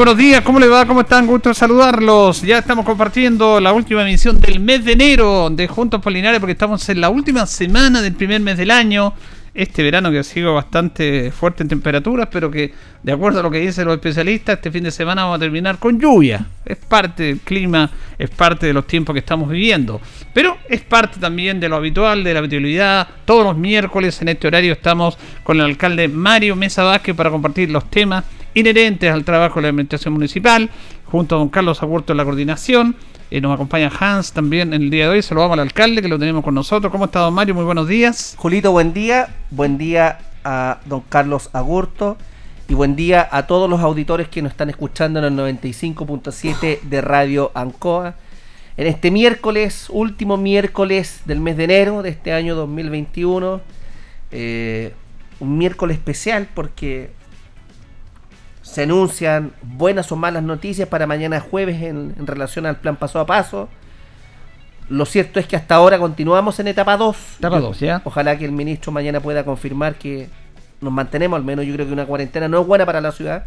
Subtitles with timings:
[0.00, 0.86] Buenos días, ¿cómo le va?
[0.86, 1.26] ¿Cómo están?
[1.26, 2.40] Gusto saludarlos.
[2.40, 6.88] Ya estamos compartiendo la última emisión del mes de enero de Juntos Polinares porque estamos
[6.88, 9.12] en la última semana del primer mes del año.
[9.52, 12.72] Este verano que ha sido bastante fuerte en temperaturas, pero que
[13.02, 15.78] de acuerdo a lo que dicen los especialistas, este fin de semana vamos a terminar
[15.78, 16.46] con lluvia.
[16.64, 20.00] Es parte del clima, es parte de los tiempos que estamos viviendo.
[20.32, 23.08] Pero es parte también de lo habitual, de la habitualidad.
[23.24, 27.70] Todos los miércoles en este horario estamos con el alcalde Mario Mesa Vázquez para compartir
[27.70, 30.70] los temas inherentes al trabajo de la administración municipal,
[31.06, 32.94] junto a don Carlos Agurto en la coordinación.
[33.30, 35.22] Eh, nos acompaña Hans también en el día de hoy.
[35.22, 36.90] Saludamos al alcalde que lo tenemos con nosotros.
[36.90, 37.54] ¿Cómo está don Mario?
[37.54, 38.34] Muy buenos días.
[38.36, 39.28] Julito, buen día.
[39.50, 42.16] Buen día a don Carlos Agurto.
[42.68, 47.00] Y buen día a todos los auditores que nos están escuchando en el 95.7 de
[47.00, 48.16] Radio Ancoa.
[48.76, 53.60] En este miércoles, último miércoles del mes de enero de este año 2021.
[54.32, 54.92] Eh,
[55.38, 57.10] un miércoles especial porque
[58.70, 63.18] se anuncian buenas o malas noticias para mañana jueves en, en, relación al plan paso
[63.18, 63.68] a paso.
[64.88, 67.16] Lo cierto es que hasta ahora continuamos en etapa 2.
[67.38, 68.00] Etapa 2, ya.
[68.04, 70.28] Ojalá que el ministro mañana pueda confirmar que
[70.80, 73.44] nos mantenemos, al menos yo creo que una cuarentena no es buena para la ciudad.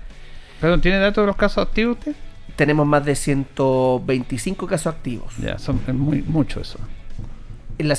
[0.59, 2.15] ¿Pero tiene datos de los casos activos usted?
[2.57, 5.33] Tenemos más de 125 casos activos.
[5.41, 6.79] Ya, son es muy, mucho eso.
[7.77, 7.97] En, la,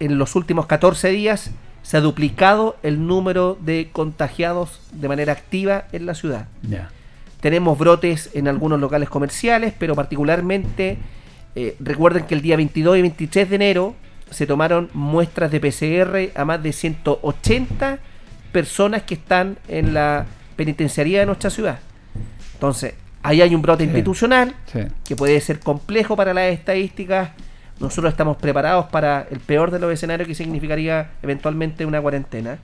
[0.00, 1.52] en los últimos 14 días
[1.84, 6.48] se ha duplicado el número de contagiados de manera activa en la ciudad.
[7.40, 10.96] Tenemos brotes en algunos locales comerciales, pero particularmente
[11.54, 13.94] eh, recuerden que el día 22 y 23 de enero
[14.30, 17.98] se tomaron muestras de PCR a más de 180
[18.50, 21.78] personas que están en la penitenciaría de nuestra ciudad.
[22.54, 23.90] Entonces, ahí hay un brote Sí.
[23.90, 24.80] institucional Sí.
[25.04, 27.30] que puede ser complejo para las estadísticas.
[27.80, 32.58] Nosotros estamos preparados para el peor de los escenarios que significaría eventualmente una cuarentena.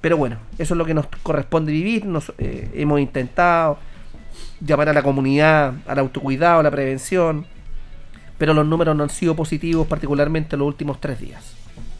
[0.00, 2.04] Pero bueno, eso es lo que nos corresponde vivir.
[2.06, 3.78] Nos, eh, hemos intentado
[4.60, 7.46] llamar a la comunidad al autocuidado, a la prevención.
[8.38, 11.54] Pero los números no han sido positivos, particularmente en los últimos tres días.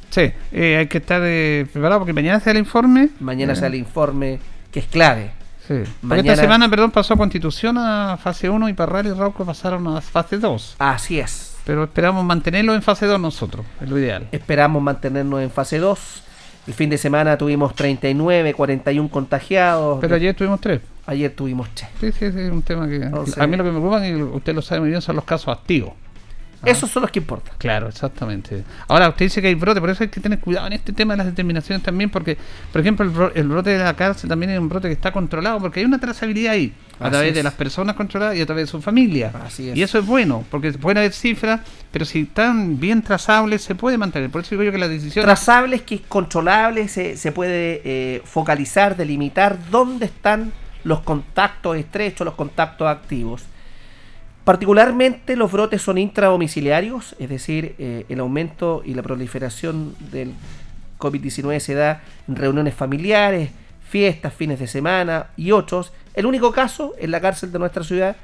[0.09, 3.10] Sí, eh, hay que estar eh, preparado porque mañana se da el informe.
[3.21, 4.41] Mañana Eh, sale el informe
[4.72, 5.31] que es clave.
[5.69, 5.75] Sí.
[6.03, 10.00] Mañana- esta semana, perdón, pasó Constitución a fase 1 y Parral y Rauco pasaron a
[10.00, 10.75] fase 2.
[10.81, 11.50] Así es.
[11.70, 14.26] Pero esperamos mantenerlo en fase 2 nosotros, es lo ideal.
[14.32, 16.22] Esperamos mantenernos en fase 2.
[16.66, 19.98] El fin de semana tuvimos 39, 41 contagiados.
[20.00, 20.80] Pero ayer tuvimos 3.
[21.06, 21.88] Ayer tuvimos 3.
[22.00, 22.97] Sí, sí, sí, es un tema que...
[22.97, 25.25] Entonces- a mí lo que me preocupa, y usted lo sabe muy bien, son los
[25.25, 25.92] casos activos.
[26.62, 26.66] Ah.
[26.71, 27.54] Esos son los que importan.
[27.59, 28.65] Claro, exactamente.
[28.88, 31.15] Ahora, usted dice que hay brote, por eso hay que tener cuidado en este tema
[31.15, 32.37] de las determinaciones también, porque,
[32.71, 35.10] por ejemplo, el, bro- el brote de la cárcel también es un brote que está
[35.10, 38.47] controlado, porque hay una trazabilidad ahí, a Así través de las personas controladas y a
[38.47, 39.32] través de su familia.
[39.43, 39.76] Así es.
[39.76, 41.60] Y eso es bueno, porque pueden haber cifras,
[41.91, 44.28] pero si están bien trazables, se puede mantener.
[44.28, 45.25] Por eso digo yo que la decisión...
[45.25, 50.53] Trazables, que es controlable, se, se puede eh, focalizar, delimitar dónde están
[50.84, 53.44] los contactos estrechos, los contactos activos.
[54.55, 60.33] Particularmente los brotes son intradomiciliarios, es decir, eh, el aumento y la proliferación del
[60.99, 63.50] COVID-19 se da en reuniones familiares,
[63.89, 65.93] fiestas, fines de semana y otros.
[66.15, 68.16] El único caso es la cárcel de nuestra ciudad,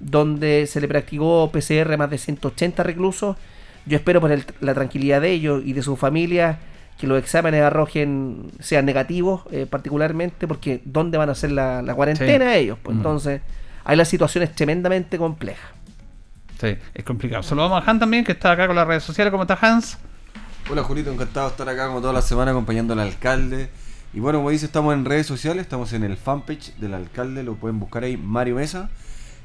[0.00, 3.38] donde se le practicó PCR a más de 180 reclusos.
[3.86, 6.58] Yo espero por el- la tranquilidad de ellos y de su familia
[6.98, 11.94] que los exámenes arrojen sean negativos, eh, particularmente porque ¿dónde van a hacer la, la
[11.94, 12.76] cuarentena ellos?
[12.82, 12.98] Pues Mm.
[12.98, 13.40] entonces,
[13.84, 15.68] ahí la situación es tremendamente compleja.
[16.68, 17.42] Es complicado.
[17.42, 19.30] Saludamos a Han también, que está acá con las redes sociales.
[19.30, 19.98] ¿Cómo está Hans?
[20.70, 23.70] Hola Julito, encantado de estar acá como toda la semana acompañando al alcalde.
[24.12, 27.54] Y bueno, como dice, estamos en redes sociales, estamos en el fanpage del alcalde, lo
[27.54, 28.90] pueden buscar ahí, Mario Mesa.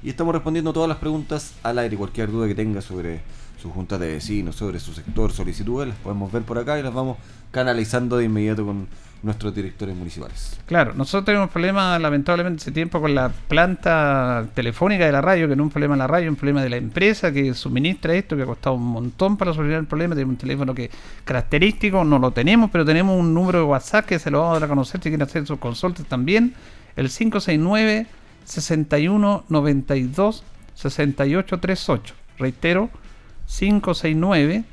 [0.03, 3.21] Y estamos respondiendo todas las preguntas al aire, cualquier duda que tenga sobre
[3.61, 6.93] su junta de vecinos, sobre su sector, solicitudes, las podemos ver por acá y las
[6.93, 7.17] vamos
[7.51, 8.87] canalizando de inmediato con
[9.25, 10.57] nuestros directores municipales.
[10.67, 15.55] Claro, nosotros tenemos problemas lamentablemente hace tiempo con la planta telefónica de la radio, que
[15.55, 18.13] no es un problema de la radio, es un problema de la empresa que suministra
[18.13, 20.13] esto, que ha costado un montón para solucionar el problema.
[20.13, 20.91] Tenemos un teléfono que
[21.23, 24.59] característico, no lo tenemos, pero tenemos un número de WhatsApp que se lo vamos a
[24.59, 26.53] dar a conocer si quieren hacer sus consultas también.
[26.95, 28.05] El 569
[28.43, 30.43] 61 92
[30.75, 32.13] 68 38.
[32.37, 32.89] reitero,
[33.47, 34.63] 569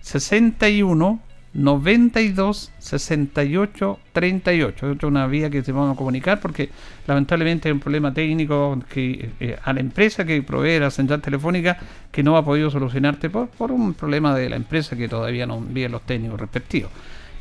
[0.00, 1.25] 61
[1.56, 4.92] 92 68 38.
[4.92, 6.68] Es una vía que te vamos a comunicar porque
[7.06, 11.78] lamentablemente hay un problema técnico que eh, a la empresa que provee la central telefónica
[12.12, 15.56] que no ha podido solucionarte por, por un problema de la empresa que todavía no
[15.56, 16.90] envían los técnicos respectivos.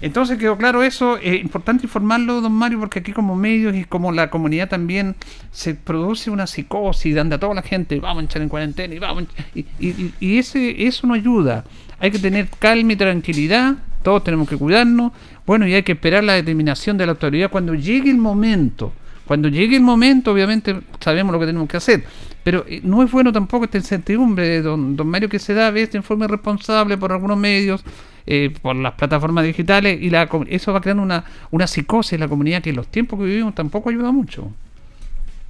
[0.02, 4.12] Entonces quedó claro eso, es importante informarlo, don Mario, porque aquí como medios y como
[4.12, 5.16] la comunidad también
[5.52, 9.24] se produce una psicosis, anda toda la gente, vamos a echar en cuarentena y vamos,
[9.54, 11.64] y, y, y ese, eso no ayuda.
[12.00, 15.12] Hay que tener calma y tranquilidad, todos tenemos que cuidarnos,
[15.48, 18.94] bueno, y hay que esperar la determinación de la autoridad cuando llegue el momento.
[19.26, 22.04] Cuando llegue el momento, obviamente sabemos lo que tenemos que hacer.
[22.44, 25.72] Pero eh, no es bueno tampoco esta incertidumbre, don, don Mario, que se da a
[25.72, 27.84] veces en forma por algunos medios,
[28.28, 32.28] eh, por las plataformas digitales, y la, eso va creando una, una psicosis en la
[32.28, 34.52] comunidad que en los tiempos que vivimos tampoco ayuda mucho.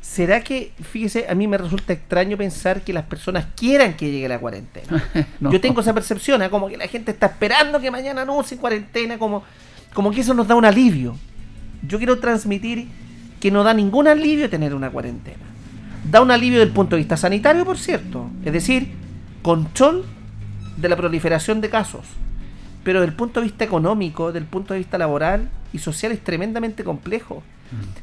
[0.05, 4.29] ¿Será que, fíjese, a mí me resulta extraño pensar que las personas quieran que llegue
[4.29, 5.03] la cuarentena?
[5.39, 5.51] No.
[5.51, 6.49] Yo tengo esa percepción, ¿eh?
[6.49, 9.43] como que la gente está esperando que mañana no sin cuarentena, como,
[9.93, 11.17] como que eso nos da un alivio.
[11.81, 12.87] Yo quiero transmitir
[13.39, 15.43] que no da ningún alivio tener una cuarentena.
[16.09, 18.93] Da un alivio del punto de vista sanitario, por cierto, es decir,
[19.41, 20.05] control
[20.77, 22.05] de la proliferación de casos.
[22.83, 26.23] Pero desde el punto de vista económico, del punto de vista laboral y social es
[26.23, 27.43] tremendamente complejo.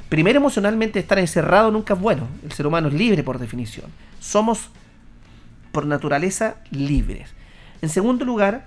[0.09, 2.29] Primero, emocionalmente estar encerrado nunca es bueno.
[2.45, 3.87] El ser humano es libre por definición.
[4.21, 4.69] Somos,
[5.73, 7.29] por naturaleza, libres.
[7.81, 8.67] En segundo lugar,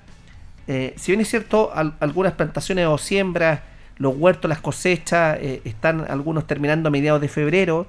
[0.68, 3.62] eh, si bien es cierto, al- algunas plantaciones o siembras,
[3.98, 7.88] los huertos, las cosechas, eh, están algunos terminando a mediados de febrero,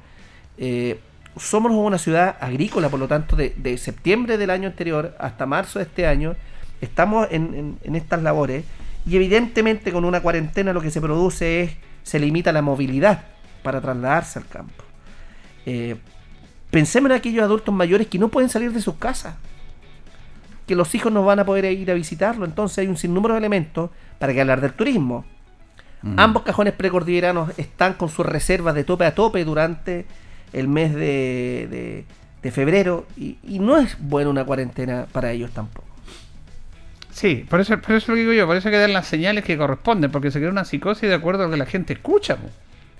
[0.58, 1.00] eh,
[1.38, 5.85] somos una ciudad agrícola, por lo tanto, de, septiembre del año anterior hasta marzo de
[5.87, 6.35] este año,
[6.81, 8.64] estamos en- en estas labores
[9.06, 11.73] y evidentemente con una cuarentena lo que se produce es,
[12.06, 13.25] se limita la movilidad
[13.64, 14.85] para trasladarse al campo.
[15.67, 15.97] Eh,
[16.70, 19.35] pensemos en aquellos adultos mayores que no pueden salir de sus casas,
[20.69, 23.38] que los hijos no van a poder ir a visitarlo, entonces hay un sinnúmero de
[23.38, 25.25] elementos para que hablar del turismo.
[26.17, 30.06] Ambos cajones precordilleranos están con sus reservas de tope a tope durante
[30.53, 32.05] el mes de, de-
[32.43, 35.86] de febrero y, y no es buena una cuarentena para ellos tampoco.
[37.17, 39.43] Sí, por eso, por eso lo digo yo, por eso hay que dar las señales
[39.43, 42.37] que corresponden, porque se crea una psicosis de acuerdo a lo que la gente escucha.
[42.37, 42.51] po.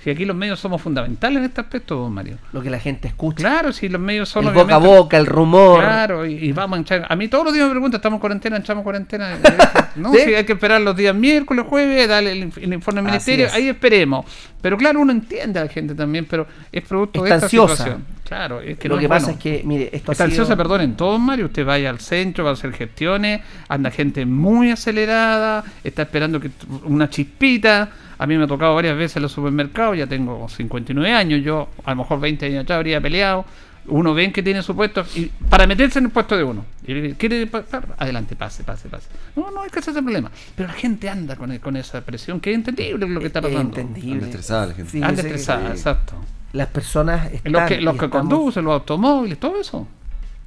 [0.03, 2.39] Si aquí los medios somos fundamentales en este aspecto, Mario.
[2.53, 3.37] Lo que la gente escucha.
[3.39, 5.81] Claro, si los medios son el boca a boca, el rumor.
[5.81, 7.07] Claro, y, y vamos a echar.
[7.11, 8.57] A mí todos los días me preguntan, ¿estamos en cuarentena?
[8.57, 9.37] ¿Echamos cuarentena?
[9.97, 10.19] No, ¿Sí?
[10.27, 13.13] si hay que esperar los días miércoles, jueves, darle el, inf- el informe al Así
[13.33, 13.55] ministerio, es.
[13.55, 14.27] ahí esperemos.
[14.61, 17.77] Pero claro, uno entiende a la gente también, pero es producto de esta ansiosa.
[17.77, 18.05] situación.
[18.27, 19.39] Claro, es que lo no que es pasa bueno.
[19.39, 20.43] es que, mire, esto Está ha sido...
[20.43, 21.47] ansiosa, perdonen, todos, Mario.
[21.47, 26.51] Usted vaya al centro, va a hacer gestiones, anda gente muy acelerada, está esperando que
[26.85, 27.89] una chispita.
[28.19, 31.69] A mí me ha tocado varias veces en los supermercados, ya tengo 59 años, yo
[31.85, 33.45] a lo mejor 20 años ya habría peleado.
[33.89, 36.65] Uno ven que tiene su puesto y para meterse en el puesto de uno.
[36.89, 39.07] Y le- quiere pasar, adelante, pase, pase, pase.
[39.37, 40.29] No, no es que ese es el problema.
[40.57, 43.45] Pero la gente anda con, con esa presión, que es entendible lo que está Es
[43.47, 43.79] pasando.
[43.79, 44.15] entendible.
[44.15, 44.91] Anda estresada la gente.
[44.91, 46.15] Sí, Anda estresada, exacto.
[46.53, 47.53] Las personas están...
[47.53, 49.87] Los que, los y que estamos- conducen, los automóviles, todo eso.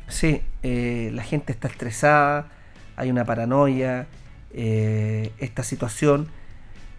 [0.07, 2.47] Sí, eh, la gente está estresada,
[2.97, 4.07] hay una paranoia,
[4.53, 6.27] eh, esta situación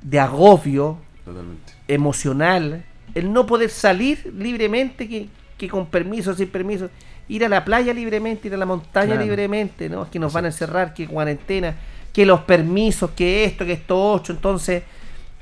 [0.02, 1.72] de agobio Totalmente.
[1.88, 6.88] emocional, el no poder salir libremente, que, que con permiso, sin permiso,
[7.28, 9.22] ir a la playa libremente, ir a la montaña Claro.
[9.22, 10.08] libremente, ¿no?
[10.10, 11.74] Que nos van a encerrar, que cuarentena,
[12.12, 14.84] que los permisos, que esto, que esto ocho, entonces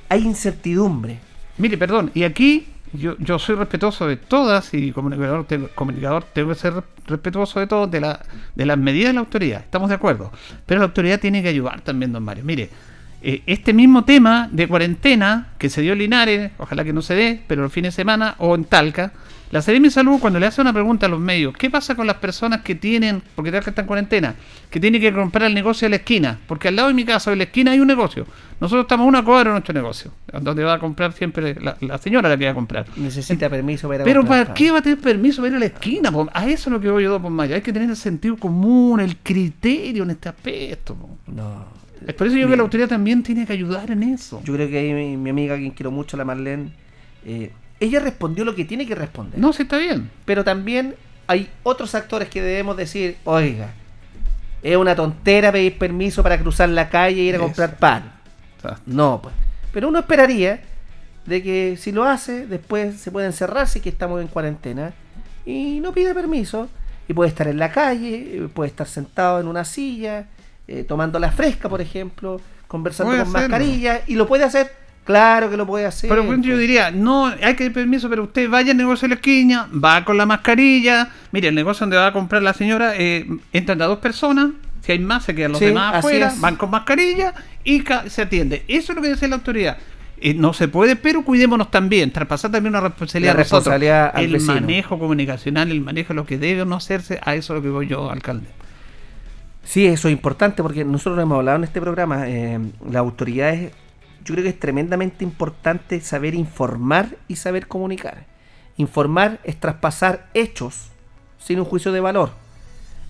[0.08, 1.18] hay incertidumbre.
[1.58, 6.50] Mire, perdón, y aquí yo, yo soy respetuoso de todas y comunicador, tengo, comunicador tengo
[6.50, 6.74] que ser
[7.06, 8.20] respetuoso de todos, de, la,
[8.54, 10.32] de las medidas de la autoridad, estamos de acuerdo.
[10.66, 12.44] Pero la autoridad tiene que ayudar también, don Mario.
[12.44, 12.70] Mire,
[13.20, 17.14] eh, este mismo tema de cuarentena que se dio en Linares, ojalá que no se
[17.14, 19.12] dé, pero el fin de semana o en Talca,
[19.50, 22.06] la Seremi de Salud cuando le hace una pregunta a los medios, ¿qué pasa con
[22.06, 24.34] las personas que tienen, porque Talca está en cuarentena,
[24.70, 26.38] que tienen que comprar el negocio de la esquina?
[26.46, 28.26] Porque al lado de mi casa, en la esquina hay un negocio.
[28.60, 30.12] Nosotros estamos a una cuadra de nuestro negocio,
[30.42, 32.86] donde va a comprar siempre la, la señora la que va a comprar.
[32.96, 35.66] Necesita permiso para Pero comprar ¿para qué va a tener permiso para ir a la
[35.66, 36.12] esquina?
[36.12, 36.28] po?
[36.32, 37.54] A eso es lo que voy yo, por Maya.
[37.54, 40.94] Hay que tener el sentido común, el criterio en este aspecto.
[40.94, 41.08] po.
[41.26, 41.78] No.
[42.06, 44.40] Es por eso yo creo que la autoridad también tiene que ayudar en eso.
[44.44, 46.70] Yo creo que ahí mi, mi amiga, quien quiero mucho, la Marlene,
[47.24, 47.50] eh,
[47.80, 49.38] ella respondió lo que tiene que responder.
[49.38, 50.10] No, sí está bien.
[50.24, 50.94] Pero también
[51.26, 53.70] hay otros actores que debemos decir, oiga,
[54.62, 57.44] es una tontera pedir permiso para cruzar la calle e ir a Eso.
[57.46, 58.12] comprar pan.
[58.86, 59.34] No, pues.
[59.72, 60.60] Pero uno esperaría
[61.26, 64.92] de que si lo hace, después se puede encerrar si que estamos en cuarentena
[65.46, 66.68] y no pide permiso
[67.06, 70.26] y puede estar en la calle, puede estar sentado en una silla,
[70.66, 73.48] eh, tomando la fresca, por ejemplo, conversando Puede con hacerlo.
[73.56, 74.72] mascarilla y lo puede hacer
[75.08, 76.10] Claro que lo puede hacer.
[76.10, 76.60] Pero bueno, yo pues.
[76.60, 80.04] diría, no, hay que pedir permiso, pero usted vaya al negocio de la esquina, va
[80.04, 81.08] con la mascarilla.
[81.32, 84.50] Mire, el negocio donde va a comprar la señora, eh, entran a dos personas,
[84.82, 87.32] si hay más, se quedan los Sí, demás afuera, van con mascarilla
[87.64, 88.64] y se atiende.
[88.68, 89.78] Eso es lo que dice la autoridad.
[90.20, 94.32] Eh, no se puede, pero cuidémonos también, traspasar también una responsabilidad La responsabilidad al El
[94.34, 94.54] vecino.
[94.54, 97.62] manejo comunicacional, el manejo de lo que debe o no hacerse, a eso es lo
[97.62, 98.48] que voy yo, alcalde.
[99.64, 102.28] Sí, eso es importante porque nosotros lo hemos hablado en este programa.
[102.28, 103.72] eh, las autoridades,
[104.28, 108.26] yo creo que es tremendamente importante saber informar y saber comunicar.
[108.76, 110.90] Informar es traspasar hechos
[111.38, 112.32] sin un juicio de valor.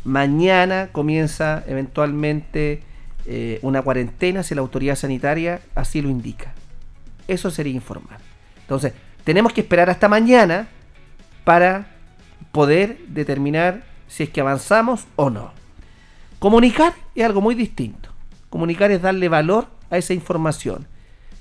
[0.04, 2.84] Mañana comienza eventualmente
[3.26, 6.52] eh, una cuarentena si la autoridad sanitaria así lo indica.
[7.26, 8.20] Eso sería informar.
[8.60, 8.92] Entonces,
[9.24, 10.68] tenemos que esperar hasta mañana
[11.42, 11.88] para
[12.52, 15.50] poder determinar si es que avanzamos o no.
[16.38, 18.08] Comunicar es algo muy distinto.
[18.50, 20.86] Comunicar es darle valor a esa información.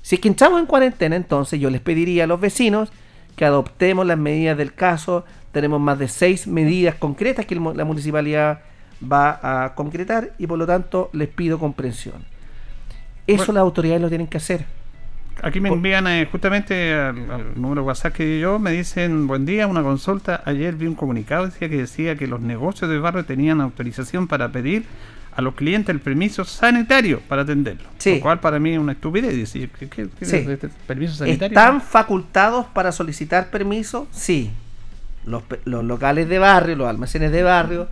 [0.02, 2.90] Si es que entramos en cuarentena, entonces yo les pediría a los vecinos
[3.36, 5.24] que adoptemos las medidas del caso.
[5.52, 8.60] Tenemos más de seis medidas concretas que la municipalidad
[9.00, 12.16] va a concretar y por lo tanto les pido comprensión.
[13.26, 13.52] Eso Bueno.
[13.54, 14.64] las autoridades lo tienen que hacer.
[15.40, 19.46] Aquí me envían eh, justamente al, al número WhatsApp que di yo, me dicen, buen
[19.46, 20.42] día, una consulta.
[20.44, 24.48] Ayer vi un comunicado decía que decía que los negocios del barrio tenían autorización para
[24.48, 24.84] pedir
[25.38, 27.88] a los clientes el permiso sanitario para atenderlo.
[27.98, 28.16] Sí.
[28.16, 29.36] Lo cual para mí es una estupidez.
[29.36, 30.36] decir, ¿qué, qué- qué Sí.
[30.38, 31.56] es este permiso sanitario?
[31.56, 34.08] ¿Están facultados para solicitar permiso?
[34.10, 34.50] Sí.
[35.24, 37.86] Los, locales de barrio, los almacenes de barrio,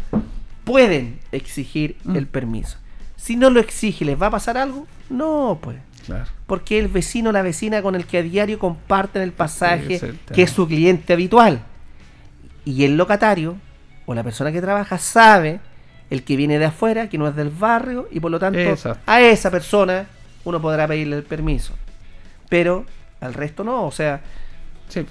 [0.64, 2.16] pueden exigir Mm.
[2.16, 2.78] el permiso.
[3.14, 4.88] Si no lo exige, ¿les va a pasar algo?
[5.08, 5.76] No, pues.
[6.04, 6.24] Claro.
[6.48, 10.00] Porque el vecino o la vecina con el que a diario comparten el pasaje,
[10.34, 11.60] que es su cliente habitual.
[12.64, 13.56] Y el locatario
[14.04, 15.60] o la persona que trabaja sabe,
[16.10, 18.58] el que viene de afuera, que no es del barrio, y por lo tanto
[19.06, 20.06] a esa persona
[20.44, 21.74] uno podrá pedirle el permiso.
[22.48, 22.84] Pero
[23.20, 24.20] al resto no, o sea,
[24.88, 25.04] Sí.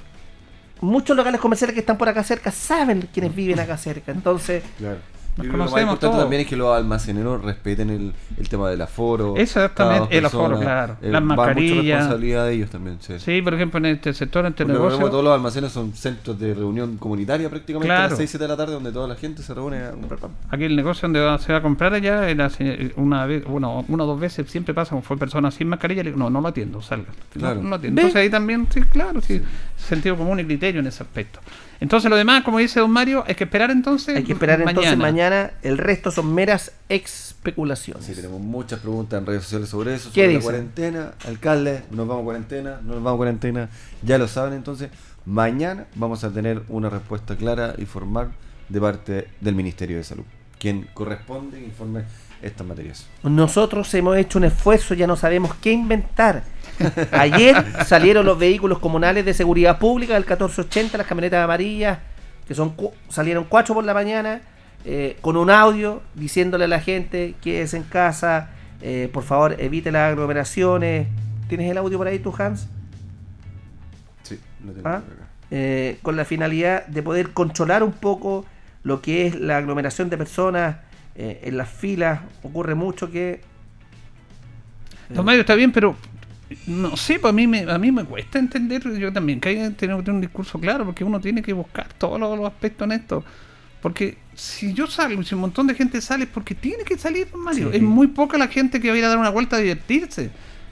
[0.81, 4.11] muchos locales comerciales que están por acá cerca saben quienes viven acá cerca.
[4.13, 4.99] Entonces, Claro.
[5.37, 6.19] Nos lo más importante todos.
[6.19, 9.35] también es que los almaceneros respeten el, el tema del aforo.
[9.37, 10.65] Exactamente, el aforo, personas.
[10.65, 10.97] claro.
[11.01, 11.97] Eh, Las va mucha mascarillas.
[11.97, 13.19] responsabilidad de ellos también, sí.
[13.19, 15.09] Sí, por ejemplo, en este sector, en este Porque negocio.
[15.09, 18.09] todos los almacenes son centros de reunión comunitaria prácticamente a Claro.
[18.11, 20.31] las 6, 7 de la tarde donde toda la gente se reúne a comprar pan.
[20.49, 22.27] Aquí el negocio donde se va a comprar allá,
[22.95, 26.11] una vez, bueno, una o dos veces siempre pasa, como fue persona sin mascarilla, le
[26.11, 27.07] digo, no, no lo atiendo, salga.
[27.33, 27.61] No- Claro.
[27.61, 28.01] No, lo atiendo.
[28.01, 29.41] Entonces ahí también, sí, claro, sí,
[29.77, 31.39] sentido común y criterio en ese aspecto.
[31.81, 34.15] Entonces lo demás, como dice don Mario, hay que esperar entonces.
[34.15, 35.24] hay que esperar entonces mañana.
[35.61, 38.05] El resto son meras especulaciones.
[38.05, 40.43] Sí, tenemos muchas preguntas en redes sociales sobre eso, ¿Qué sobre la dicen?
[40.43, 41.11] cuarentena.
[41.27, 43.69] Alcalde, nos vamos a cuarentena, no nos vamos a cuarentena,
[44.03, 44.89] ya lo saben entonces.
[45.25, 48.31] Mañana vamos a tener una respuesta clara y formal
[48.69, 50.23] de parte del Ministerio de Salud,
[50.59, 52.03] quien corresponde que informe
[52.41, 53.07] estas materias.
[53.23, 56.43] Nosotros hemos hecho un esfuerzo, ya no sabemos qué inventar.
[57.11, 57.55] Ayer
[57.85, 61.97] salieron los vehículos comunales de seguridad pública del 1480, las camionetas amarillas,
[62.47, 64.41] que son cu- salieron cuatro por la mañana,
[64.85, 68.49] eh, con un audio diciéndole a la gente que es en casa,
[68.81, 71.07] eh, por favor evite las aglomeraciones.
[71.49, 72.67] ¿Tienes el audio por ahí tú, Hans?
[74.23, 75.01] Sí, lo tengo ¿Ah?
[75.51, 78.45] Eh, con la finalidad de poder controlar un poco
[78.83, 80.77] lo que es la aglomeración de personas
[81.15, 82.21] eh, en las filas.
[82.43, 83.41] Ocurre mucho que...
[85.09, 85.95] Don Mario está bien, pero
[86.65, 89.55] no sé, pues a mí me, a mí me cuesta entender, yo también, que hay
[89.55, 92.91] que tener un discurso claro, porque uno tiene que buscar todos los, los aspectos en
[92.91, 93.23] esto.
[93.81, 97.27] Porque si yo salgo, si un montón de gente sale, es porque tiene que salir,
[97.35, 97.71] Mario.
[97.71, 97.77] Sí.
[97.77, 100.29] Es muy poca la gente que va a ir a dar una vuelta a divertirse.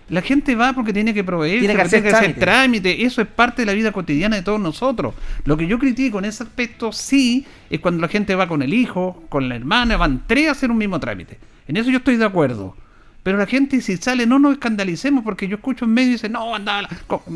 [0.09, 2.39] La gente va porque tiene que proveer, Tiene que hacer hacer trámite.
[2.39, 3.05] trámite.
[3.05, 5.15] Eso es parte de la vida cotidiana de todos nosotros.
[5.45, 8.73] Lo que yo critico en ese aspecto, sí, es cuando la gente va con el
[8.73, 11.39] hijo, con la hermana, van tres a hacer un mismo trámite.
[11.67, 12.75] En eso yo estoy de acuerdo.
[13.23, 16.27] Pero la gente si sale, no nos escandalicemos, porque yo escucho en medio y dice,
[16.27, 16.81] no, anda,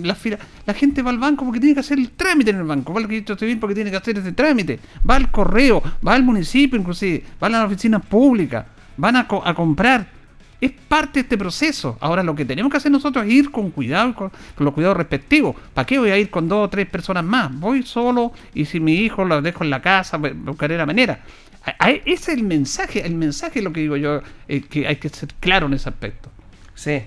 [0.03, 0.37] la, fila.
[0.65, 2.99] La gente va al banco porque tiene que hacer el trámite en el banco, va
[2.99, 4.79] al registro civil porque tiene que hacer ese trámite,
[5.09, 8.65] va al correo, va al municipio inclusive, va a la oficina pública,
[8.97, 10.17] van a, a comprar.
[10.59, 11.97] Es parte de este proceso.
[12.01, 14.97] Ahora lo que tenemos que hacer nosotros es ir con cuidado, con, con los cuidados
[14.97, 15.55] respectivos.
[15.73, 17.53] ¿Para qué voy a ir con dos o tres personas más?
[17.59, 21.19] Voy solo y si mi hijo lo dejo en la casa, bu- buscaré la manera.
[21.67, 25.09] Ese es el mensaje, el mensaje es lo que digo yo, eh, que hay que
[25.09, 26.29] ser claro en ese aspecto.
[26.75, 27.01] Sí.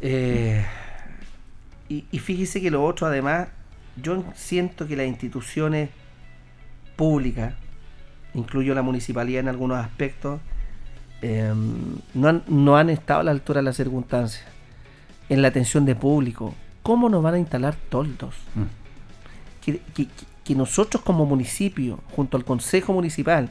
[0.00, 0.64] Eh,
[1.88, 3.48] y, y fíjese que lo otro, además,
[4.02, 5.90] yo siento que las instituciones
[6.96, 7.54] públicas,
[8.34, 10.40] incluyo la municipalidad en algunos aspectos,
[11.22, 11.52] eh,
[12.14, 14.44] no, han, no han estado a la altura de las circunstancias.
[15.28, 18.34] En la atención de público, ¿cómo nos van a instalar toldos?
[19.64, 20.06] que, que-
[20.46, 23.50] que nosotros como municipio, junto al Consejo Municipal,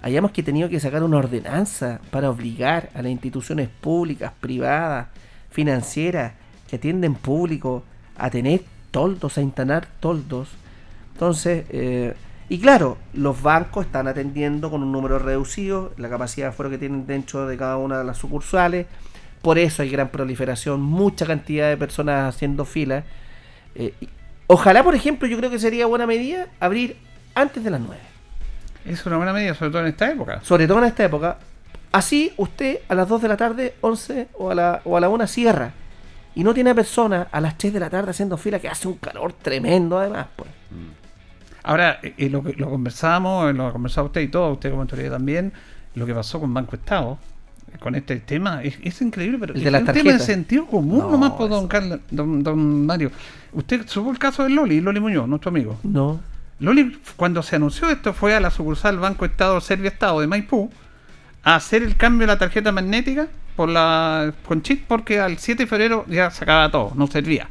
[0.00, 5.08] hayamos que tenido que sacar una ordenanza para obligar a las instituciones públicas, privadas,
[5.50, 6.32] financieras,
[6.66, 7.82] que atienden público
[8.16, 10.48] a tener toldos, a instalar toldos.
[11.12, 12.14] Entonces, eh,
[12.48, 16.78] y claro, los bancos están atendiendo con un número reducido, la capacidad de aforo que
[16.78, 18.86] tienen dentro de cada una de las sucursales.
[19.42, 23.04] Por eso hay gran proliferación, mucha cantidad de personas haciendo filas.
[23.74, 23.92] Eh,
[24.50, 26.96] ojalá, por ejemplo, yo creo que sería buena medida abrir
[27.34, 28.00] antes de las 9.
[28.84, 30.40] Es una buena medida, sobre todo en esta época.
[30.42, 31.38] Sobre todo en esta época.
[31.92, 35.08] Así usted a las 2 de la tarde, 11 o a la, o a la
[35.08, 35.72] 1 cierra.
[36.34, 38.94] Y no tiene personas a las 3 de la tarde haciendo fila que hace un
[38.94, 40.26] calor tremendo además.
[40.34, 40.50] Pues.
[41.62, 45.12] Ahora, eh, eh, lo, lo conversamos, lo ha conversado usted y todo, usted como autoridad
[45.12, 45.52] también,
[45.94, 47.18] lo que pasó con Banco Estado,
[47.78, 50.98] con este tema, es, es increíble, pero El de es un tema de sentido común
[50.98, 53.10] No, nomás, por don, Carlos, don, don Mario.
[53.52, 55.78] Usted supo el caso de Loli, Loli Muñoz, nuestro amigo.
[55.82, 56.20] No.
[56.58, 60.70] Loli, cuando se anunció esto, fue a la sucursal Banco Estado Serbia Estado de Maipú
[61.42, 65.62] a hacer el cambio de la tarjeta magnética por la con chip porque al 7
[65.62, 67.48] de febrero ya se acababa todo, no servía.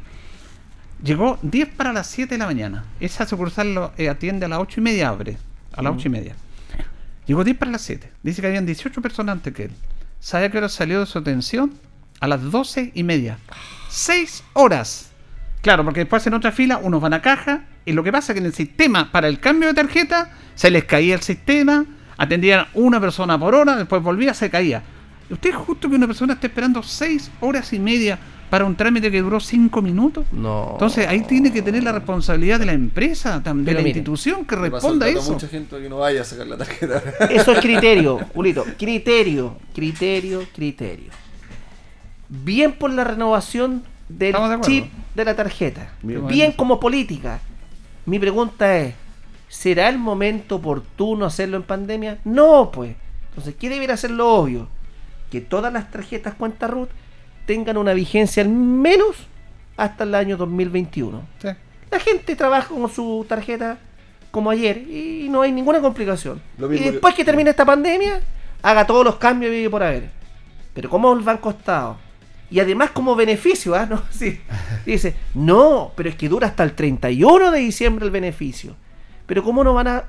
[1.02, 2.84] Llegó 10 para las 7 de la mañana.
[3.00, 5.38] Esa sucursal lo eh, atiende a las 8 y media, abre.
[5.72, 6.34] A las 8 y media.
[7.26, 8.10] Llegó 10 para las 7.
[8.22, 9.70] Dice que habían 18 personas antes que él.
[10.20, 11.72] ¿Sabe a qué salió de su atención?
[12.20, 13.38] A las 12 y media.
[13.88, 15.10] 6 horas.
[15.62, 18.34] Claro, porque después en otra fila unos van a caja y lo que pasa es
[18.34, 21.86] que en el sistema para el cambio de tarjeta se les caía el sistema,
[22.18, 24.82] atendían una persona por hora, después volvía, se caía.
[25.30, 28.18] ¿Y ¿Usted es justo que una persona esté esperando 6 horas y media
[28.50, 30.26] para un trámite que duró 5 minutos?
[30.32, 30.70] No.
[30.72, 34.44] Entonces ahí tiene que tener la responsabilidad de la empresa, de Pero la mire, institución
[34.44, 35.32] que responda a eso.
[35.32, 37.02] mucha gente que no vaya a sacar la tarjeta.
[37.30, 38.64] Eso es criterio, Julito.
[38.76, 41.10] Criterio, criterio, criterio.
[42.28, 45.92] Bien por la renovación del de chip de la tarjeta.
[46.02, 46.26] Bien.
[46.26, 47.40] Bien como política.
[48.06, 48.94] Mi pregunta es,
[49.48, 52.18] ¿será el momento oportuno hacerlo en pandemia?
[52.24, 52.96] No, pues.
[53.28, 54.68] Entonces, ¿qué debería ser lo obvio?
[55.30, 56.88] Que todas las tarjetas cuenta RUT
[57.46, 59.16] tengan una vigencia al menos
[59.76, 61.22] hasta el año 2021.
[61.40, 61.48] Sí.
[61.90, 63.78] La gente trabaja con su tarjeta
[64.30, 66.40] como ayer y no hay ninguna complicación.
[66.58, 68.20] Lo Y después que termine esta pandemia,
[68.62, 70.10] haga todos los cambios que por haber.
[70.74, 71.96] Pero como el Banco Estado,
[72.50, 73.86] y además como beneficio, ¿ah?
[73.90, 74.02] ¿No?
[74.10, 74.40] Sí.
[74.84, 78.76] Dice, no, pero es que dura hasta el 31 de diciembre el beneficio.
[79.26, 80.04] Pero ¿cómo no van a...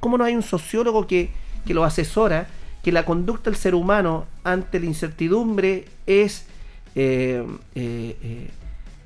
[0.00, 1.30] ¿Cómo no hay un sociólogo que,
[1.66, 2.46] que lo asesora
[2.82, 6.46] que la conducta del ser humano ante la incertidumbre es...
[6.94, 8.50] eh, eh, eh,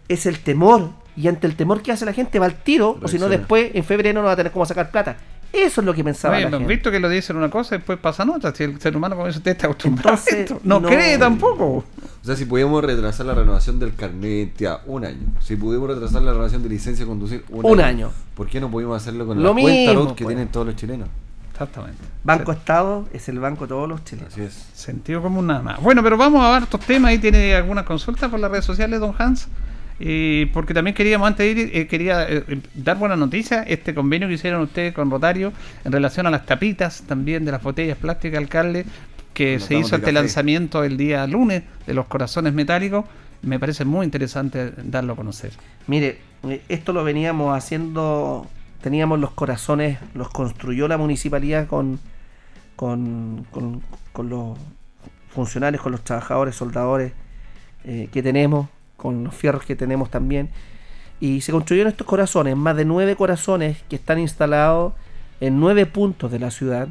[0.09, 0.91] es el temor.
[1.17, 3.71] Y ante el temor que hace la gente va al tiro, o si no después
[3.75, 5.17] en febrero no va a tener cómo sacar plata.
[5.53, 6.75] Eso es lo que pensaba Oye, la hemos gente.
[6.75, 8.55] visto que lo dicen una cosa y después pasan otra.
[8.55, 10.61] Si el ser humano, como usted, está acostumbrado a Entonces, esto.
[10.63, 11.65] No, no- cree tampoco.
[11.65, 11.85] O
[12.23, 16.33] sea, si pudiéramos retrasar la renovación del carnet ya un año, si pudiéramos retrasar la
[16.33, 18.11] renovación de licencia de conducir un, Un año.
[18.35, 20.37] ¿por qué no pudimos hacerlo con Lo la cuenta mismo, RUT que pues.
[20.37, 21.09] tienen todos los chilenos?
[21.59, 22.01] Exactamente.
[22.23, 24.33] Banco Estado es el banco de todos los chilenos.
[24.33, 24.55] Así es.
[24.75, 25.83] Sentido común nada más.
[25.83, 27.11] Bueno, pero vamos a ver estos temas.
[27.11, 29.49] Ahí tiene algunas consultas por las redes sociales, don Hans.
[29.99, 33.65] Y porque también queríamos, antes de ir, eh, quería eh, eh, dar buena noticia.
[33.65, 35.53] Este convenio que hicieron ustedes con Rotario
[35.85, 38.87] en relación a las tapitas también de las botellas plásticas, alcalde,
[39.35, 43.05] que se hizo este lanzamiento el día lunes de los corazones metálicos.
[43.43, 45.53] Me parece muy interesante darlo a conocer.
[45.87, 48.47] Mire, eh, esto lo veníamos haciendo,
[48.81, 51.99] teníamos los corazones, los construyó la municipalidad con,
[52.77, 53.83] con, con-
[54.29, 54.59] los
[55.31, 57.13] funcionarios, con los trabajadores, soldadores
[57.85, 60.51] eh, que tenemos, con los fierros que tenemos también.
[61.21, 64.95] Y se construyeron estos corazones, más de nueve corazones que están instalados
[65.41, 66.89] en nueve puntos de la ciudad,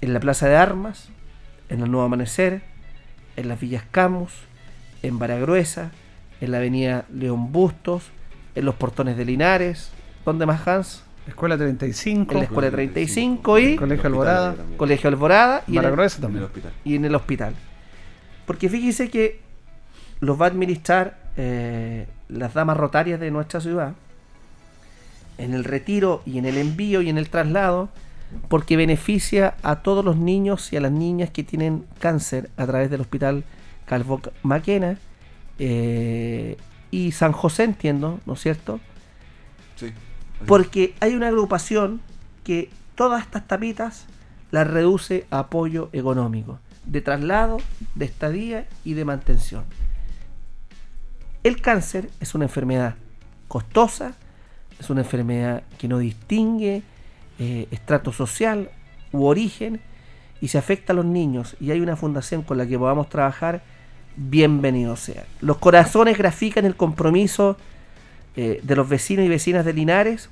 [0.00, 1.08] en la Plaza de Armas,
[1.68, 2.62] en el Nuevo Amanecer,
[3.36, 4.32] en las Villas Camus,
[5.02, 5.90] en Baragruesa,
[6.40, 8.04] en la Avenida León Bustos,
[8.54, 9.92] en los portones de Linares,
[10.24, 11.02] ¿dónde más Hans?
[11.26, 14.78] Escuela 35, En la Escuela 35 y Colegio Alborada, también.
[14.78, 16.44] Colegio Alborada y en, el, En el también.
[16.44, 16.72] hospital.
[16.84, 17.54] y en el hospital.
[18.46, 19.40] Porque fíjese que
[20.20, 23.94] los va a administrar eh, las damas rotarias de nuestra ciudad
[25.38, 27.88] en el retiro y en el envío y en el traslado
[28.48, 32.90] porque beneficia a todos los niños y a las niñas que tienen cáncer a través
[32.90, 33.44] del hospital
[33.86, 34.98] Calvo Maquena
[35.58, 36.56] eh,
[36.90, 38.80] y San José, entiendo, ¿no es cierto?
[39.76, 39.92] Sí.
[40.46, 42.00] Porque hay una agrupación
[42.44, 44.06] que todas estas tapitas
[44.50, 47.58] las reduce a apoyo económico, de traslado,
[47.94, 49.64] de estadía y de mantención.
[51.42, 52.96] El cáncer es una enfermedad
[53.48, 54.14] costosa,
[54.78, 56.82] es una enfermedad que no distingue
[57.38, 58.70] eh, estrato social
[59.12, 59.80] u origen
[60.40, 63.62] y se afecta a los niños y hay una fundación con la que podamos trabajar,
[64.16, 65.24] bienvenido sea.
[65.40, 67.56] Los corazones grafican el compromiso
[68.36, 70.28] eh, de los vecinos y vecinas de Linares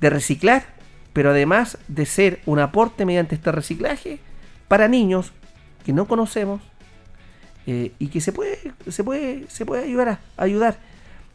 [0.00, 0.64] de reciclar,
[1.12, 4.18] pero además de ser un aporte mediante este reciclaje
[4.68, 5.32] para niños
[5.84, 6.60] que no conocemos
[7.66, 10.78] eh, y que se puede, se puede, se puede ayudar a ayudar.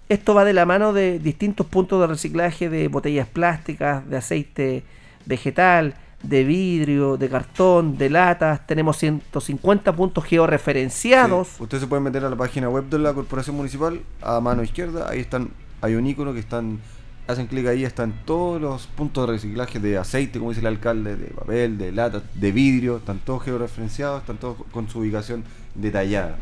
[0.10, 4.84] Esto va de la mano de distintos puntos de reciclaje de botellas plásticas, de aceite
[5.26, 8.66] vegetal, de vidrio, de cartón, de latas.
[8.66, 11.48] Tenemos 150 puntos georreferenciados.
[11.50, 14.64] Sí, Usted se puede meter a la página web de la Corporación Municipal, a mano
[14.64, 15.50] izquierda, ahí están,
[15.82, 16.80] hay un icono que están,
[17.28, 21.16] hacen clic ahí, están todos los puntos de reciclaje de aceite, como dice el alcalde,
[21.16, 25.44] de papel, de lata, de vidrio, están todos georreferenciados, están todos con su ubicación
[25.76, 26.38] detallada.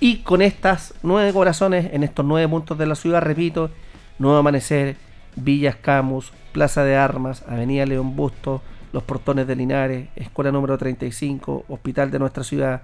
[0.00, 3.70] Y con estas nueve corazones, en estos nueve puntos de la ciudad, repito,
[4.18, 4.96] Nuevo Amanecer,
[5.36, 11.66] Villas Camus, Plaza de Armas, Avenida León Busto, Los Portones de Linares, Escuela número 35,
[11.68, 12.82] Hospital de nuestra ciudad,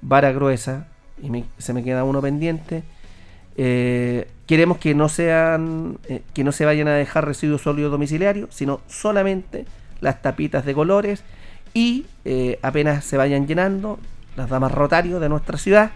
[0.00, 0.88] Vara Gruesa,
[1.22, 2.82] y se me queda uno pendiente.
[3.56, 8.50] Eh, queremos que no sean, eh, que no se vayan a dejar residuos sólidos domiciliarios,
[8.52, 9.64] sino solamente
[10.00, 11.22] las tapitas de colores
[11.72, 13.98] y eh, apenas se vayan llenando,
[14.36, 15.92] las damas rotarios de nuestra ciudad,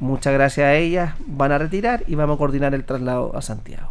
[0.00, 3.88] muchas gracias a ellas, van a retirar y vamos a coordinar el traslado a Santiago.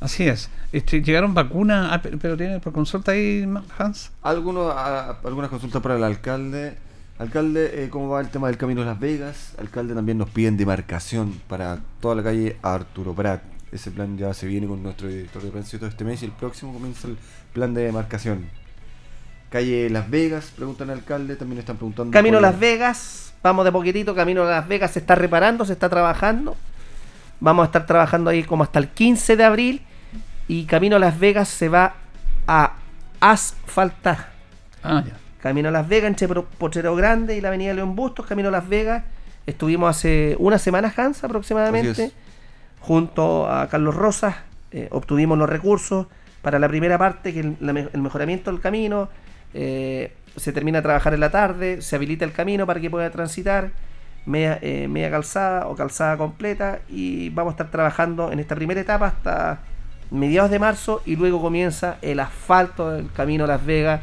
[0.00, 0.50] Así es.
[0.72, 4.10] Este, llegaron vacunas, ah, pero, pero tiene por consulta ahí, Hans.
[4.22, 6.74] Algunos, a- algunas consultas para el alcalde.
[7.18, 9.54] Alcalde, eh, ¿cómo va el tema del Camino de Las Vegas?
[9.58, 13.42] Alcalde también nos piden demarcación para toda la calle Arturo Prat.
[13.70, 16.72] Ese plan ya se viene con nuestro director de tránsito este mes y el próximo
[16.72, 17.16] comienza el
[17.52, 18.46] plan de demarcación.
[19.50, 22.10] Calle Las Vegas, preguntan al alcalde, también están preguntando.
[22.10, 26.56] Camino Las Vegas, vamos de poquitito, Camino Las Vegas se está reparando, se está trabajando.
[27.40, 29.82] Vamos a estar trabajando ahí como hasta el 15 de abril
[30.48, 31.94] y Camino Las Vegas se va
[32.46, 32.72] a
[33.20, 34.32] asfaltar.
[34.82, 35.21] Ah, ya.
[35.42, 38.68] Camino a Las Vegas, entre Potrero Grande y la Avenida León Bustos, Camino a Las
[38.68, 39.02] Vegas.
[39.44, 42.12] Estuvimos hace una semana, Hans, aproximadamente,
[42.78, 44.36] junto a Carlos Rosas.
[44.70, 46.06] eh, obtuvimos los recursos
[46.42, 49.08] para la primera parte, que es el, la el mejoramiento del camino.
[49.52, 53.10] eh, se termina a trabajar en la tarde, se habilita el camino para que pueda
[53.10, 53.70] transitar,
[54.24, 56.78] media, eh, media calzada o calzada completa.
[56.88, 59.58] Y vamos a estar trabajando en esta primera etapa hasta
[60.12, 64.00] mediados de marzo y luego comienza el asfalto del camino a Las Vegas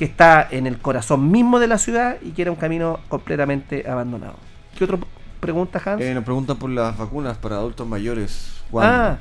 [0.00, 3.86] que está en el corazón mismo de la ciudad y que era un camino completamente
[3.86, 4.36] abandonado.
[4.74, 4.98] ¿Qué otra
[5.40, 6.00] pregunta, Hans?
[6.00, 8.62] Eh, nos preguntan por las vacunas para adultos mayores.
[8.70, 8.96] ¿Cuándo?
[8.96, 9.18] ah,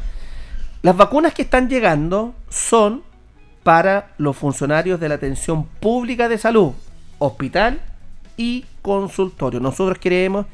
[0.81, 3.03] las vacunas que están llegando son
[3.61, 6.71] para los funcionarios de la atención pública de salud,
[7.17, 7.81] hospital
[8.37, 9.59] y consultorio.
[9.59, 10.45] Nosotros creemos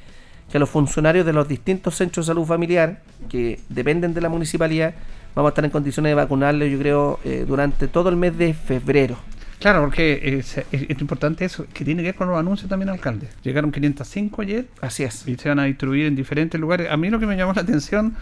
[0.51, 4.95] que los funcionarios de los distintos centros de salud familiar, que dependen de la municipalidad,
[5.35, 8.55] vamos a estar en condiciones de vacunarles, yo creo, eh, durante todo el mes de
[8.55, 9.17] febrero.
[9.59, 12.89] Claro, porque es, es- es importante eso, que tiene que ver con los anuncios también,
[12.89, 13.27] alcalde.
[13.43, 15.27] Llegaron 505 ayer Así es.
[15.27, 16.89] y se van a distribuir en diferentes lugares.
[16.91, 18.15] A mí lo que me llamó la atención,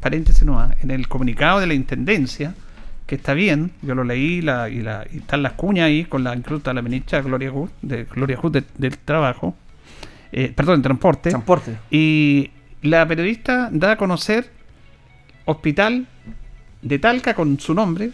[0.00, 2.54] paréntesis nomás, en el comunicado de la Intendencia,
[3.06, 6.22] que está bien, yo lo leí la, y, la, y están las cuñas ahí con
[6.22, 9.56] la incluta la ministra Gloria Hood, de Gloria de- del trabajo,
[10.32, 11.30] eh, perdón, de transporte.
[11.30, 11.76] Transporte.
[11.90, 12.50] Y
[12.82, 14.50] la periodista da a conocer
[15.44, 16.06] Hospital
[16.82, 18.10] de Talca con su nombre,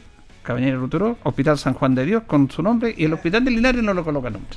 [0.46, 3.82] Caballero Ruturo, Hospital San Juan de Dios con su nombre, y el Hospital de Linares
[3.82, 4.56] no lo coloca nombre.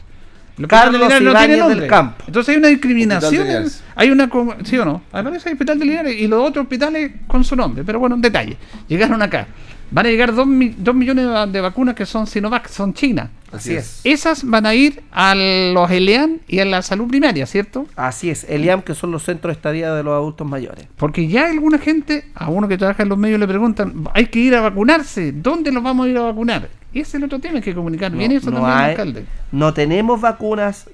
[0.58, 1.88] El Hospital Carlos de Linares no tiene del nombre.
[1.88, 2.23] Campo.
[2.28, 3.65] Entonces hay una discriminación.
[3.95, 4.30] Hay una.
[4.63, 5.02] ¿Sí o no?
[5.12, 7.84] Aparece el Hospital de Linares y los otros hospitales con su nombre.
[7.84, 8.58] Pero bueno, un detalle.
[8.88, 9.47] Llegaron acá.
[9.91, 13.30] Van a llegar 2 millones de, va- de vacunas que son Sinovac, son chinas.
[13.52, 14.02] Así es.
[14.04, 17.88] Esas van a ir a los ELEAN y a la salud primaria, ¿cierto?
[17.95, 20.86] Así es, el IAM, que son los centros de estadía de los adultos mayores.
[20.97, 24.38] Porque ya alguna gente, a uno que trabaja en los medios le preguntan, hay que
[24.38, 26.69] ir a vacunarse, ¿dónde los vamos a ir a vacunar?
[26.93, 29.25] Ese es el otro tema, hay que comunicar bien eso no también, hay- alcalde.
[29.52, 30.88] no tenemos vacunas,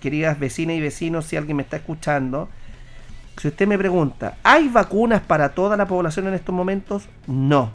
[0.00, 2.48] queridas vecinas y vecinos, si alguien me está escuchando.
[3.36, 7.04] Si usted me pregunta, ¿hay vacunas para toda la población en estos momentos?
[7.26, 7.70] No.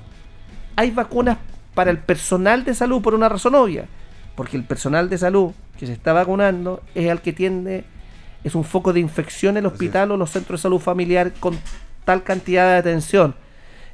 [0.75, 1.37] Hay vacunas
[1.73, 3.85] para el personal de salud por una razón obvia.
[4.35, 7.85] Porque el personal de salud que se está vacunando es el que tiende,
[8.43, 11.57] es un foco de infección en el hospital o los centros de salud familiar con
[12.03, 13.35] tal cantidad de atención.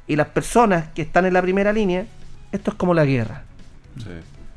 [0.06, 2.06] Y las personas que están en la primera línea,
[2.50, 3.44] esto es como la guerra.
[3.98, 4.10] Sí.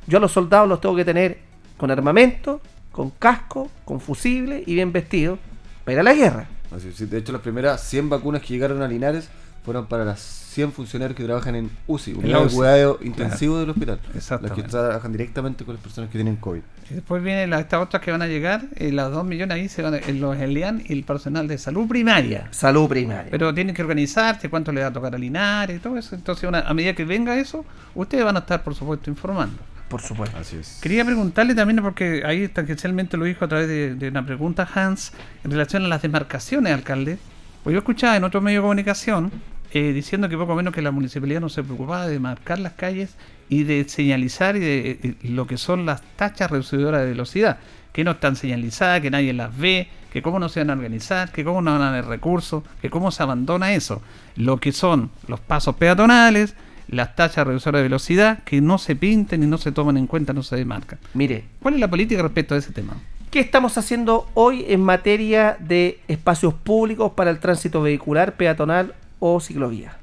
[0.07, 1.39] Yo a los soldados los tengo que tener
[1.77, 2.61] con armamento,
[2.91, 5.39] con casco, con fusible y bien vestidos
[5.83, 6.47] para ir a la guerra.
[6.75, 9.29] Así De hecho, las primeras 100 vacunas que llegaron a Linares
[9.65, 13.99] fueron para las 100 funcionarios que trabajan en UCI, unidad de cuidado intensivo del hospital.
[14.13, 16.61] Las que trabajan directamente con las personas que tienen COVID.
[16.89, 19.67] Y después vienen las, estas otras que van a llegar, eh, las 2 millones ahí
[19.67, 22.47] se van a, en los ELEAN y el personal de salud primaria.
[22.51, 23.27] Salud primaria.
[23.31, 26.15] Pero tienen que organizarse, cuánto le va a tocar a Linares y todo eso.
[26.15, 29.57] Entonces, una- a medida que venga eso, ustedes van a estar, por supuesto, informando.
[29.89, 30.37] por supuesto.
[30.37, 30.79] Así es.
[30.81, 34.67] Quería preguntarle también, porque ahí está, especialmente lo dijo a través de, de una pregunta
[34.73, 35.11] Hans,
[35.43, 37.17] en relación a las demarcaciones, alcalde.
[37.63, 39.31] Pues yo escuchaba en otro medio de comunicación
[39.75, 43.17] eh, diciendo que poco menos que la municipalidad no se preocupaba de marcar las calles
[43.49, 47.57] y de señalizar y de eh, lo que son las tachas reducidoras de velocidad.
[47.91, 51.29] que no están señalizadas, que nadie las ve, que cómo no se van a organizar,
[51.33, 54.01] que cómo no van a haber recursos, que cómo se abandona eso.
[54.37, 56.55] Lo que son los pasos peatonales,
[56.87, 60.31] las tachas reductoras de velocidad, que no se pinten y no se toman en cuenta,
[60.31, 60.99] no se demarcan.
[61.13, 62.95] Mire, ¿Cuál es la política respecto a ese tema?
[63.29, 69.39] ¿qué estamos haciendo hoy en materia de espacios públicos para el tránsito vehicular, peatonal o
[69.39, 69.97] ciclovía?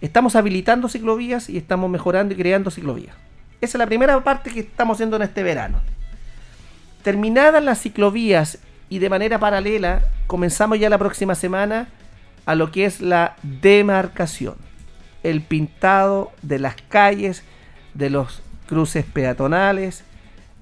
[0.00, 3.14] Estamos habilitando ciclovías y estamos mejorando y creando ciclovías.
[3.60, 5.80] Esa es la primera parte que estamos haciendo en este verano.
[7.02, 8.58] Terminadas las ciclovías
[8.88, 11.88] y de manera paralela, comenzamos ya la próxima semana
[12.46, 14.56] a lo que es la demarcación,
[15.22, 17.44] el pintado de las calles,
[17.94, 20.04] de los cruces peatonales,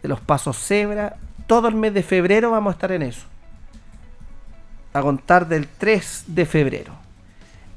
[0.03, 1.17] de los pasos cebra.
[1.47, 3.27] Todo el mes de febrero vamos a estar en eso.
[4.93, 7.08] A contar del 3 de febrero.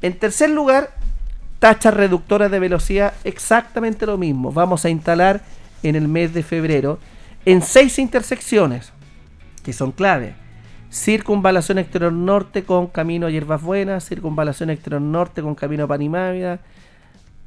[0.01, 0.91] En tercer lugar,
[1.59, 4.51] tachas reductoras de velocidad, exactamente lo mismo.
[4.51, 5.41] Vamos a instalar
[5.83, 6.99] en el mes de febrero
[7.45, 8.91] en seis intersecciones
[9.63, 10.33] que son clave.
[10.91, 16.59] Circunvalación exterior norte con camino a Hierbas Buenas, circunvalación exterior norte con camino Panimávida,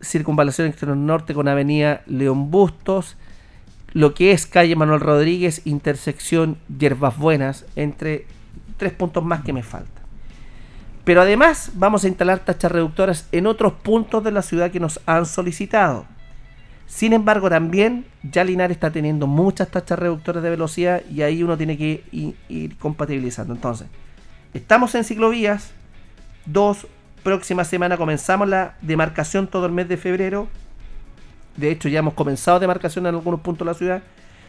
[0.00, 3.16] circunvalación exterior norte con avenida León Bustos,
[3.92, 8.26] lo que es calle Manuel Rodríguez, intersección Hierbas Buenas, entre
[8.76, 10.03] tres puntos más que me faltan.
[11.04, 15.00] Pero además vamos a instalar tachas reductoras en otros puntos de la ciudad que nos
[15.06, 16.06] han solicitado.
[16.86, 21.56] Sin embargo, también ya Linares está teniendo muchas tachas reductoras de velocidad y ahí uno
[21.56, 22.04] tiene que
[22.48, 23.54] ir, compatibilizando.
[23.54, 23.88] Entonces,
[24.52, 25.72] estamos en ciclovías.
[26.46, 26.86] Dos,
[27.22, 30.48] próxima semana comenzamos la demarcación todo el mes de febrero.
[31.56, 34.02] De hecho, ya hemos comenzado demarcación en algunos puntos de la ciudad.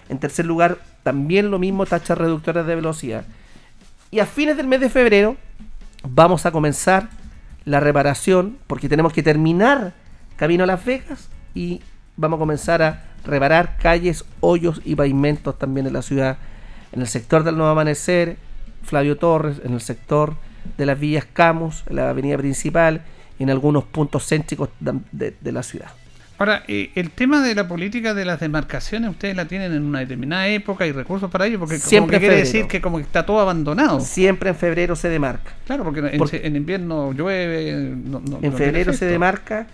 [0.07, 3.25] En tercer lugar, también lo mismo, tachas reductoras de velocidad.
[4.11, 5.37] Y a fines del mes de febrero
[6.09, 7.09] vamos a comenzar
[7.65, 9.93] la reparación, porque tenemos que terminar
[10.35, 11.81] Camino a Las Vegas y
[12.17, 16.37] vamos a comenzar a reparar calles, hoyos y pavimentos también en la ciudad,
[16.91, 18.37] en el sector del Nuevo Amanecer,
[18.83, 20.35] Flavio Torres, en el sector
[20.77, 23.01] de las Villas Camus, en la avenida principal
[23.39, 25.89] y en algunos puntos céntricos de, de- de la ciudad.
[26.37, 29.99] Ahora, eh, el tema de la política de las demarcaciones, ustedes la tienen en una
[29.99, 33.03] determinada época y recursos para ello, porque como Siempre que quiere decir que como que
[33.03, 34.01] está todo abandonado.
[34.01, 35.51] Siempre en febrero se demarca.
[35.65, 37.73] Claro, porque en, Porque- en invierno llueve.
[37.95, 39.67] no- no- En febrero se demarca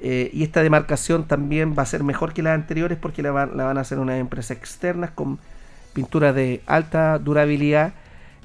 [0.00, 3.56] eh, y esta demarcación también va a ser mejor que las anteriores porque la van,
[3.56, 5.38] la van a hacer unas empresas externas con
[5.92, 7.94] pintura de alta durabilidad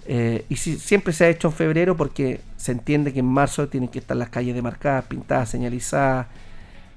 [0.07, 3.67] eh, y si- siempre se ha hecho en febrero porque se entiende que en marzo
[3.67, 6.25] tienen que estar las calles demarcadas, pintadas, señalizadas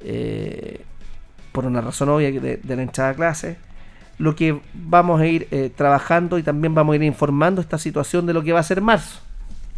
[0.00, 0.80] eh,
[1.52, 3.56] por una razón obvia de, de la entrada a clase.
[4.18, 8.26] Lo que vamos a ir eh, trabajando y también vamos a ir informando esta situación
[8.26, 9.20] de lo que va a ser marzo.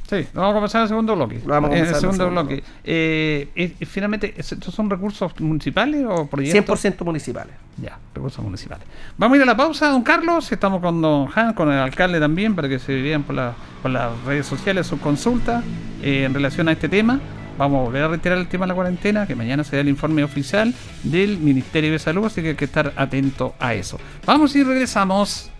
[0.09, 1.41] Sí, vamos a comenzar el segundo bloque.
[1.45, 2.63] Vamos a en comenzar el el segundo segundo bloque.
[2.85, 6.85] Eh, eh, finalmente, ¿estos son recursos municipales o proyectos?
[6.85, 7.55] 100% municipales.
[7.83, 8.87] Ya, recursos municipales.
[9.19, 10.53] Vamos a ir a la pausa, don Carlos.
[10.53, 13.91] Estamos con don Han, con el alcalde también, para que se vean por, la- por
[13.91, 15.65] las redes sociales sus consultas
[16.03, 17.19] eh, en relación a este tema.
[17.59, 19.89] Vamos a volver a retirar el tema de la cuarentena, que mañana se da el
[19.89, 23.99] informe oficial del Ministerio de Salud, así que hay que estar atento a eso.
[24.27, 25.51] Vamos y regresamos.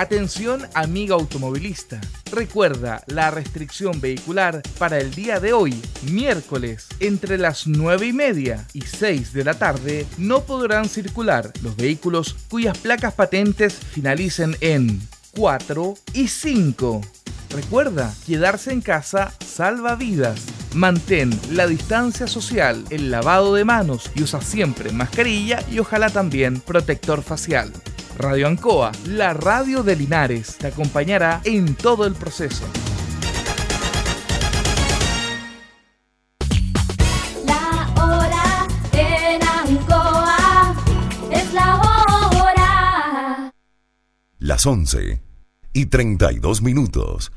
[0.00, 2.00] Atención amiga automovilista.
[2.32, 5.78] Recuerda la restricción vehicular para el día de hoy,
[6.10, 11.76] miércoles, entre las 9 y media y 6 de la tarde, no podrán circular los
[11.76, 17.02] vehículos cuyas placas patentes finalicen en 4 y 5.
[17.50, 20.46] Recuerda, quedarse en casa salva vidas.
[20.72, 26.62] Mantén la distancia social, el lavado de manos y usa siempre mascarilla y ojalá también
[26.62, 27.70] protector facial.
[28.20, 32.66] Radio Ancoa, la radio de Linares, te acompañará en todo el proceso.
[37.46, 40.76] La hora en Ancoa
[41.30, 43.52] es la hora.
[44.38, 45.22] Las 11
[45.72, 47.32] y 32 minutos.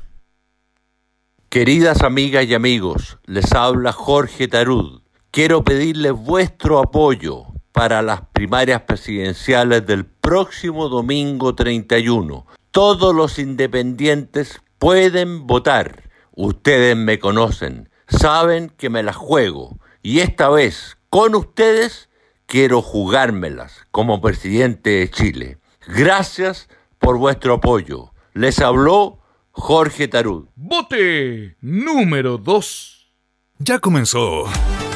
[1.48, 5.00] Queridas amigas y amigos, les habla Jorge Tarud.
[5.30, 12.46] Quiero pedirles vuestro apoyo para las primarias presidenciales del próximo domingo 31.
[12.70, 16.08] Todos los independientes pueden votar.
[16.30, 19.80] Ustedes me conocen, saben que me las juego.
[20.02, 22.08] Y esta vez, con ustedes,
[22.46, 25.58] quiero jugármelas como presidente de Chile.
[25.88, 26.68] Gracias
[27.00, 28.12] por vuestro apoyo.
[28.34, 29.18] Les habló
[29.50, 30.46] Jorge Tarud.
[30.54, 33.12] Vote número 2.
[33.58, 34.44] Ya comenzó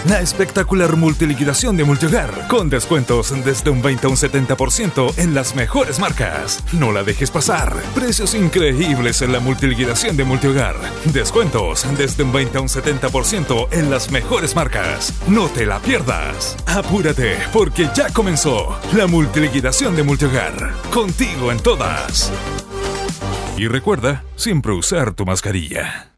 [0.07, 5.55] La espectacular multiliquidación de Multihogar, con descuentos desde un 20 a un 70% en las
[5.55, 6.63] mejores marcas.
[6.73, 7.75] No la dejes pasar.
[7.95, 10.77] Precios increíbles en la multiliquidación de Multihogar.
[11.07, 15.13] Descuentos desde un 20 a un 70% en las mejores marcas.
[15.27, 16.57] No te la pierdas.
[16.67, 20.75] Apúrate, porque ya comenzó la multiliquidación de Multihogar.
[20.93, 22.33] Contigo en todas.
[23.57, 26.18] Y recuerda, siempre usar tu mascarilla.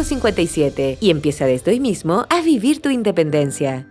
[0.03, 3.90] 57 y empieza desde hoy mismo a vivir tu independencia.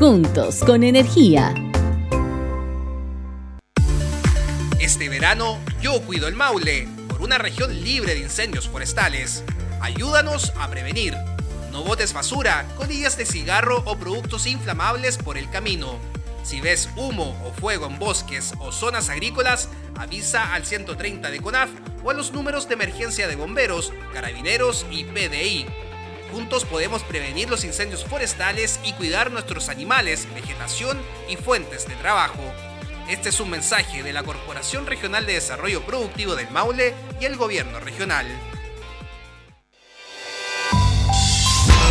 [0.00, 1.54] juntos con energía.
[4.80, 9.44] Este verano yo cuido el Maule por una región libre de incendios forestales.
[9.80, 11.14] Ayúdanos a prevenir.
[11.70, 16.00] No botes basura, colillas de cigarro o productos inflamables por el camino.
[16.42, 21.70] Si ves humo o fuego en bosques o zonas agrícolas, avisa al 130 de CONAF
[22.02, 25.66] o a los números de emergencia de bomberos, carabineros y PDI.
[26.34, 32.42] Juntos podemos prevenir los incendios forestales y cuidar nuestros animales, vegetación y fuentes de trabajo.
[33.08, 37.36] Este es un mensaje de la Corporación Regional de Desarrollo Productivo del Maule y el
[37.36, 38.26] Gobierno Regional.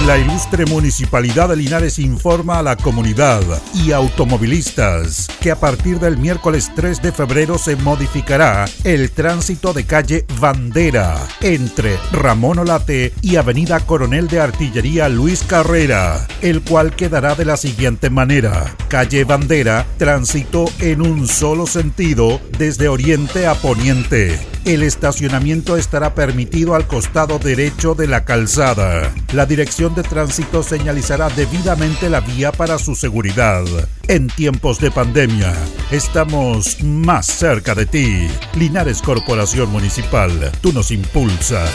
[0.02, 3.42] La ilustre Municipalidad de Linares informa a la comunidad
[3.74, 9.86] y automovilistas que a partir del miércoles 3 de febrero se modificará el tránsito de
[9.86, 17.36] calle Bandera entre Ramón Olate y Avenida Coronel de Artillería Luis Carrera, el cual quedará
[17.36, 18.76] de la siguiente manera.
[18.90, 24.53] Calle Bandera, tránsito en un solo sentido desde oriente a poniente.
[24.66, 29.14] El estacionamiento estará permitido al costado derecho de la calzada.
[29.34, 33.66] La dirección de tránsito señalizará debidamente la vía para su seguridad.
[34.08, 35.54] En tiempos de pandemia,
[35.92, 38.28] estamos más cerca de ti.
[38.58, 41.70] Linares Corporación Municipal, tú nos impulsas.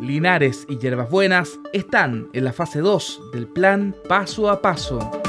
[0.00, 5.23] Linares y Hierbas Buenas están en la fase 2 del plan Paso a Paso.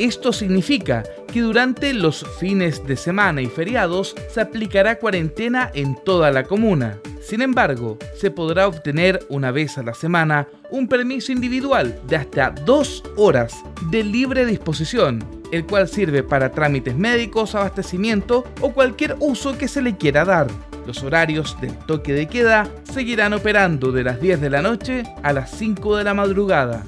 [0.00, 6.30] Esto significa que durante los fines de semana y feriados se aplicará cuarentena en toda
[6.30, 6.98] la comuna.
[7.20, 12.48] Sin embargo, se podrá obtener una vez a la semana un permiso individual de hasta
[12.48, 13.54] dos horas
[13.90, 19.82] de libre disposición, el cual sirve para trámites médicos, abastecimiento o cualquier uso que se
[19.82, 20.46] le quiera dar.
[20.86, 25.34] Los horarios del toque de queda seguirán operando de las 10 de la noche a
[25.34, 26.86] las 5 de la madrugada.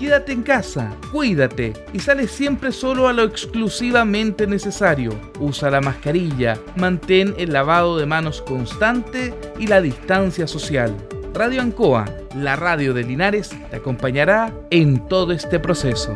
[0.00, 5.10] Quédate en casa, cuídate y sale siempre solo a lo exclusivamente necesario.
[5.38, 10.96] Usa la mascarilla, mantén el lavado de manos constante y la distancia social.
[11.34, 16.14] Radio Ancoa, la radio de Linares, te acompañará en todo este proceso.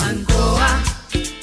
[0.00, 0.82] Ancoa,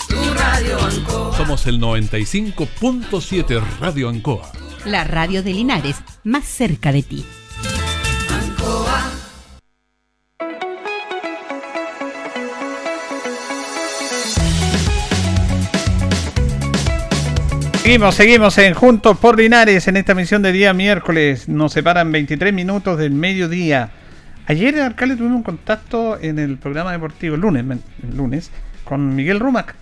[0.10, 1.38] tu radio Ancoa.
[1.38, 4.61] Somos el 95.7 Radio Ancoa.
[4.86, 7.24] La radio de Linares, más cerca de ti.
[17.84, 21.48] Seguimos, seguimos en Juntos por Linares en esta misión de día miércoles.
[21.48, 23.92] Nos separan 23 minutos del mediodía.
[24.48, 27.64] Ayer, alcalde, tuvimos un contacto en el programa deportivo, lunes,
[28.16, 28.50] lunes
[28.84, 29.76] con Miguel Rumac,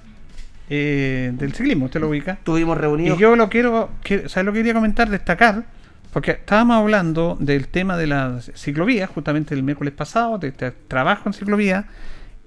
[0.70, 2.34] eh, del ciclismo, usted lo ubica.
[2.34, 3.18] Estuvimos reunidos.
[3.18, 5.10] Y yo lo quiero, que, ¿sabes lo que quería comentar?
[5.10, 5.66] Destacar,
[6.14, 11.24] porque estábamos hablando del tema de las ciclovías, justamente el miércoles pasado, de este trabajo
[11.28, 11.86] en ciclovía,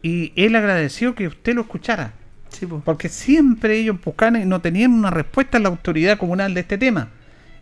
[0.02, 2.14] y él agradeció que usted lo escuchara.
[2.84, 6.78] Porque siempre ellos buscaban y no tenían una respuesta en la autoridad comunal de este
[6.78, 7.08] tema.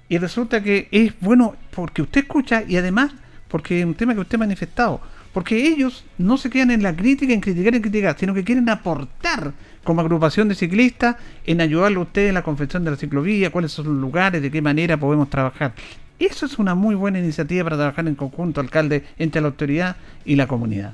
[0.08, 3.12] Y resulta que es bueno porque usted escucha y además
[3.48, 5.00] porque es un tema que usted ha manifestado.
[5.32, 8.68] Porque ellos no se quedan en la crítica, en criticar, en criticar, sino que quieren
[8.68, 9.52] aportar
[9.84, 11.16] como agrupación de ciclistas
[11.46, 14.50] en ayudarle a ustedes en la confección de la ciclovía, cuáles son los lugares, de
[14.50, 15.72] qué manera podemos trabajar.
[16.18, 20.36] Eso es una muy buena iniciativa para trabajar en conjunto, alcalde, entre la autoridad y
[20.36, 20.92] la comunidad.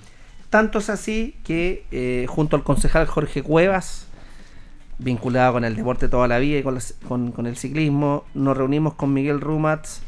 [0.50, 4.06] Tanto es así que eh, junto al concejal Jorge Cuevas,
[4.98, 9.12] vinculado con el deporte toda la vida y con, con- el ciclismo, nos reunimos con
[9.12, 9.98] Miguel Rumatz,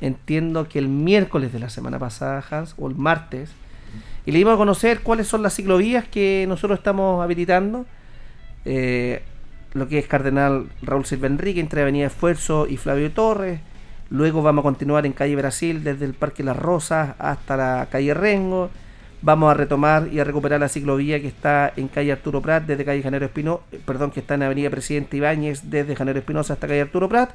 [0.00, 3.50] entiendo que el miércoles de la semana pasada, Hans, o el martes,
[4.26, 7.86] y le dimos a conocer cuáles son las ciclovías que nosotros estamos habilitando.
[8.64, 9.22] Eh,
[9.72, 13.60] lo que es Cardenal Raúl Silva Enrique entre Avenida Esfuerzo y Flavio Torres.
[14.10, 18.14] Luego vamos a continuar en calle Brasil desde el Parque Las Rosas hasta la calle
[18.14, 18.70] Rengo.
[19.22, 22.84] Vamos a retomar y a recuperar la ciclovía que está en calle Arturo Prat desde
[22.84, 26.82] calle Janero Espinosa, perdón, que está en Avenida Presidente Ibáñez desde Janero Espinosa hasta calle
[26.82, 27.30] Arturo Prat.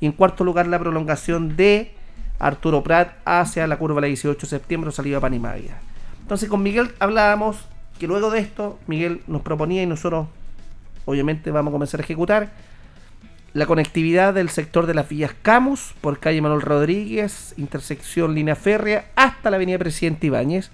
[0.00, 1.92] Y en cuarto lugar la prolongación de
[2.38, 5.78] Arturo Prat hacia la curva la 18 de septiembre salida a Panimavia.
[6.22, 7.58] Entonces con Miguel hablábamos
[7.98, 10.28] que luego de esto Miguel nos proponía y nosotros
[11.04, 12.50] obviamente vamos a comenzar a ejecutar
[13.54, 19.10] la conectividad del sector de las vías Camus por calle Manuel Rodríguez, intersección línea férrea
[19.14, 20.70] hasta la avenida Presidente Ibáñez.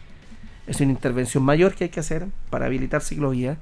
[0.67, 3.57] Es una intervención mayor que hay que hacer para habilitar ciclovía.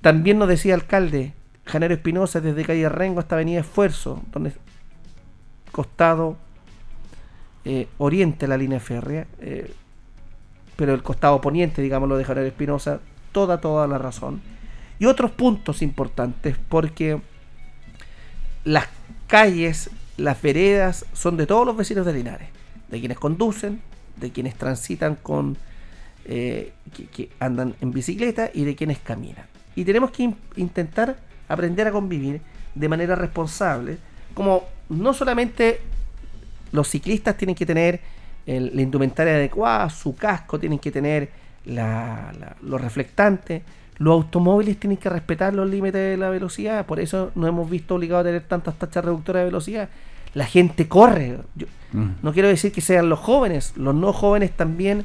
[0.00, 1.34] También nos decía el alcalde
[1.66, 4.52] Janero Espinosa desde calle Rengo hasta avenida Esfuerzo, donde
[5.70, 6.36] costado
[7.64, 9.74] eh, oriente la línea férrea, eh,
[10.76, 13.00] pero el costado poniente, digámoslo, de Janero Espinosa,
[13.32, 14.40] toda, toda la razón.
[14.98, 17.20] Y otros puntos importantes, porque
[18.64, 18.86] las
[19.26, 22.48] calles, las veredas, son de todos los vecinos de Linares,
[22.88, 23.80] de quienes conducen,
[24.16, 25.56] de quienes transitan con,
[26.24, 26.72] eh,
[27.12, 29.46] que, andan en bicicleta y de quienes caminan.
[29.76, 31.16] Y tenemos que in- intentar
[31.48, 32.40] aprender a convivir
[32.74, 33.98] de manera responsable,
[34.34, 35.80] como no solamente
[36.72, 38.00] los ciclistas tienen que tener
[38.46, 41.30] el- la indumentaria adecuada, su casco, tienen que tener
[41.64, 43.62] la- la- los reflectantes,
[43.98, 47.94] los automóviles tienen que respetar los límites de la velocidad, por eso nos hemos visto
[47.96, 49.88] obligados a tener tantas tachas reductoras de velocidad.
[50.34, 51.38] La gente corre.
[51.56, 51.66] Yo-
[52.22, 55.04] no quiero decir que sean los jóvenes, los no jóvenes también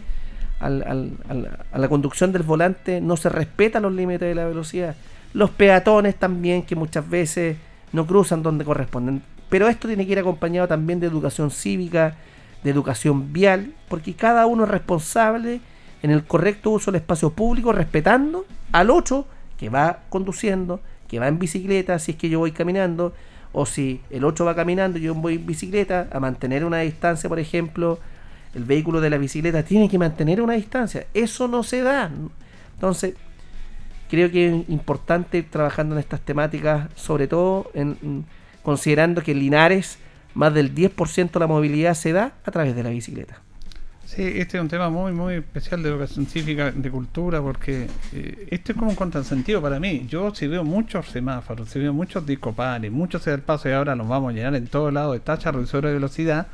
[0.60, 4.46] al- al- al- a la conducción del volante no se respetan los límites de la
[4.46, 4.96] velocidad.
[5.34, 7.58] Los peatones también que muchas veces
[7.94, 9.24] no cruzan donde corresponden.
[9.50, 12.16] Pero esto tiene que ir acompañado también de educación cívica,
[12.64, 15.62] de educación vial, porque cada uno es responsable
[16.02, 19.26] en el correcto uso del espacio público, respetando al otro
[19.58, 23.14] que va conduciendo, que va en bicicleta, si es que yo voy caminando,
[23.54, 27.30] o si el otro va caminando y yo voy en bicicleta, a mantener una distancia,
[27.30, 28.00] por ejemplo,
[28.56, 31.06] el vehículo de la bicicleta tiene que mantener una distancia.
[31.14, 32.12] Eso no se da.
[32.76, 33.14] Entonces,
[34.10, 38.26] creo que es importante trabajando en estas temáticas, sobre todo en, en-
[38.64, 40.00] considerando que en Linares
[40.34, 43.40] más del 10% de la movilidad se da a través de la bicicleta.
[44.16, 48.48] Sí, este es un tema muy, muy especial de educación cívica, de cultura, porque eh,
[48.52, 50.06] esto es como un contrasentido para mí.
[50.08, 54.08] Yo si veo muchos semáforos, si veo muchos discopares, muchos del paso y ahora los
[54.08, 56.46] vamos a llenar en todos lados de tachas reductoras de velocidad,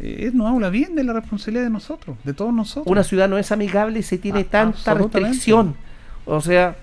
[0.00, 2.90] eh, no habla bien de la responsabilidad de nosotros, de todos nosotros.
[2.90, 5.76] Una ciudad no es amigable si tiene Ah, tanta restricción.
[6.24, 6.74] O sea,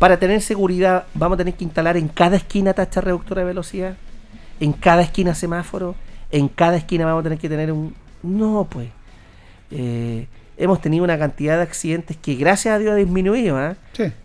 [0.00, 3.96] para tener seguridad vamos a tener que instalar en cada esquina tacha reductora de velocidad,
[4.58, 5.94] en cada esquina semáforo,
[6.32, 7.94] en cada esquina vamos a tener que tener un...
[8.24, 8.88] No, pues.
[9.70, 13.76] Eh, hemos tenido una cantidad de accidentes que gracias a Dios ha disminuido, ¿ah?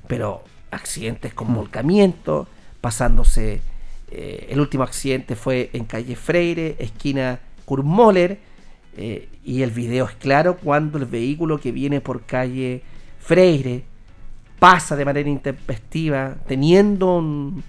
[0.07, 2.47] pero accidentes con volcamiento,
[2.81, 3.61] pasándose...
[4.11, 8.37] eh, el último accidente fue en calle Freire, esquina Kurmoller,
[8.97, 12.81] eh, y el video es claro cuando el vehículo que viene por calle
[13.19, 13.83] Freire
[14.59, 17.63] pasa de manera intempestiva, teniendo un,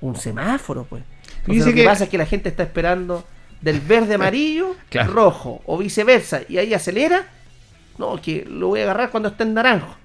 [0.00, 1.02] un semáforo, pues.
[1.40, 3.24] Entonces, lo que, que- pasa es que la gente está esperando
[3.60, 5.12] del verde amarillo, Claro.
[5.12, 7.26] rojo, o viceversa, y ahí acelera.
[7.98, 9.96] No, que lo voy a agarrar cuando esté en naranjo.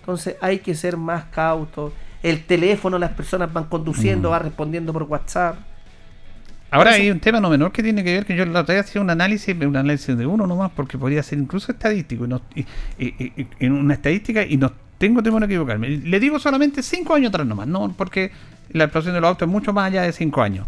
[0.00, 1.92] Entonces hay que ser más cautos.
[2.22, 4.32] El teléfono, las personas van conduciendo, Mm.
[4.32, 5.56] va respondiendo por WhatsApp.
[6.70, 8.84] Ahora hay un tema no menor que tiene que ver que yo la otra vez
[8.86, 12.42] hacía un análisis, un análisis de uno nomás, porque podría ser incluso estadístico, y, no-
[12.54, 12.66] y-
[12.98, 15.88] y- en una estadística, y no tengo temor a equivocarme.
[15.88, 18.32] Le digo solamente cinco años atrás nomás, no porque
[18.72, 20.66] la explosión de los autos es mucho más allá de cinco años.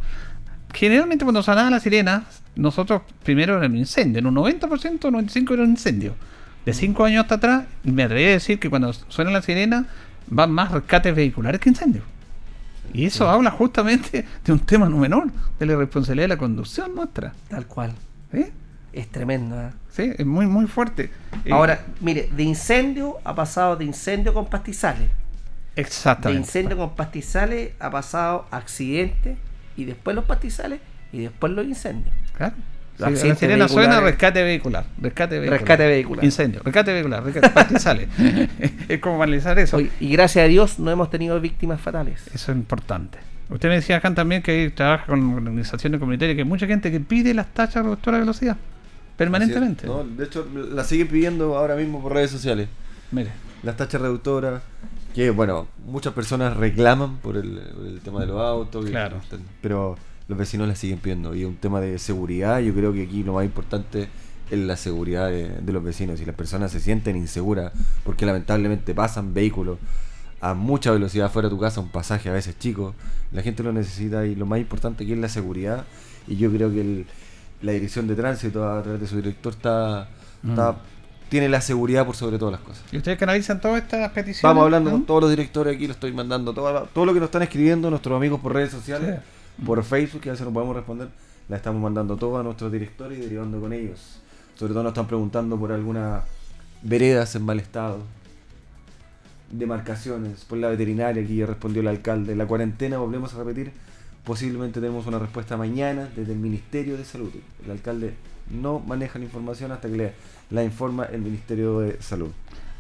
[0.72, 5.62] Generalmente cuando sonaban las sirenas, nosotros primero era un incendio, en un 90%, 95% era
[5.62, 6.14] un incendio.
[6.64, 9.86] De cinco años hasta atrás, me atreví a decir que cuando suena la sirena
[10.28, 12.04] van más rescates vehiculares que incendios.
[12.92, 16.94] Y eso habla justamente de un tema no menor, de la irresponsabilidad de la conducción
[16.94, 17.32] nuestra.
[17.48, 17.92] Tal cual.
[18.32, 18.50] ¿Eh?
[18.92, 19.60] Es tremendo.
[19.60, 19.70] ¿eh?
[19.90, 21.10] Sí, es muy, muy fuerte.
[21.44, 25.08] Eh, Ahora, mire, de incendio ha pasado de incendio con pastizales.
[25.76, 26.40] De exactamente.
[26.40, 29.36] incendio con pastizales ha pasado a accidente
[29.80, 30.80] y después los pastizales
[31.12, 32.14] y después los incendios.
[32.36, 32.54] Claro.
[32.98, 34.84] Sí, accidentes la sirena suena rescate vehicular.
[35.00, 35.60] Rescate vehicular.
[35.60, 36.24] Rescate vehicular.
[36.24, 36.60] Incendio.
[36.62, 37.24] Rescate vehicular.
[37.24, 38.08] Rescate, pastizales.
[38.88, 39.78] es como analizar eso.
[39.78, 42.26] Oye, Y gracias a Dios no hemos tenido víctimas fatales.
[42.34, 43.18] Eso es importante.
[43.48, 47.00] Usted me decía, Jan, también que trabaja con organizaciones comunitarias, que hay mucha gente que
[47.00, 48.56] pide las tachas reductoras de velocidad.
[49.16, 49.86] Permanentemente.
[49.86, 50.04] ¿no?
[50.04, 52.68] De hecho, la siguen pidiendo ahora mismo por redes sociales.
[53.10, 53.30] Mire.
[53.62, 54.62] Las tachas reductoras,
[55.14, 58.84] que bueno, muchas personas reclaman por el, el tema de los autos.
[58.84, 58.90] que-
[59.60, 59.96] pero
[60.28, 61.34] los vecinos las siguen pidiendo.
[61.34, 64.08] Y un tema de seguridad, yo creo que aquí lo más importante
[64.50, 66.18] es la seguridad de, de los vecinos.
[66.18, 67.72] Si las personas se sienten inseguras,
[68.04, 69.78] porque lamentablemente pasan vehículos
[70.40, 72.94] a mucha velocidad fuera de tu casa, un pasaje a veces chico,
[73.30, 75.84] la gente lo necesita y lo más importante aquí es la seguridad.
[76.26, 77.06] Y yo creo que el-
[77.62, 80.08] la dirección de tránsito a través de su director está,
[80.48, 80.76] está- Mm.
[81.30, 82.82] Tiene la seguridad por sobre todas las cosas.
[82.92, 84.42] ¿Y ustedes canalizan todas estas peticiones?
[84.42, 84.96] Vamos hablando ¿no?
[84.96, 87.88] con todos los directores aquí, lo estoy mandando todo, todo lo que nos están escribiendo
[87.88, 89.20] nuestros amigos por redes sociales,
[89.64, 91.08] por Facebook, que a veces no podemos responder,
[91.48, 94.20] la estamos mandando todo a nuestros directores y derivando con ellos.
[94.56, 96.24] Sobre todo nos están preguntando por algunas
[96.82, 98.00] veredas en mal estado,
[99.52, 102.34] demarcaciones, por la veterinaria, aquí ya respondió el alcalde.
[102.34, 103.72] La cuarentena, volvemos a repetir,
[104.24, 107.30] posiblemente tenemos una respuesta mañana desde el Ministerio de Salud.
[107.64, 108.14] El alcalde
[108.50, 110.12] no maneja la información hasta que le,
[110.50, 112.30] la informa el Ministerio de Salud.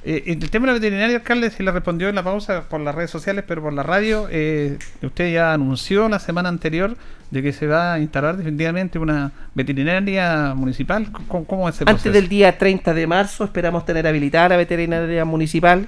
[0.02, 2.94] Eh, el tema de la veterinaria, alcalde, se le respondió en la pausa por las
[2.94, 6.96] redes sociales, pero por la radio, eh, usted ya anunció la semana anterior
[7.30, 11.12] de que se va a instalar definitivamente una veterinaria municipal.
[11.28, 12.12] ¿Cómo, cómo es Antes proceso?
[12.12, 15.86] del día 30 de marzo esperamos tener habilitada la veterinaria municipal.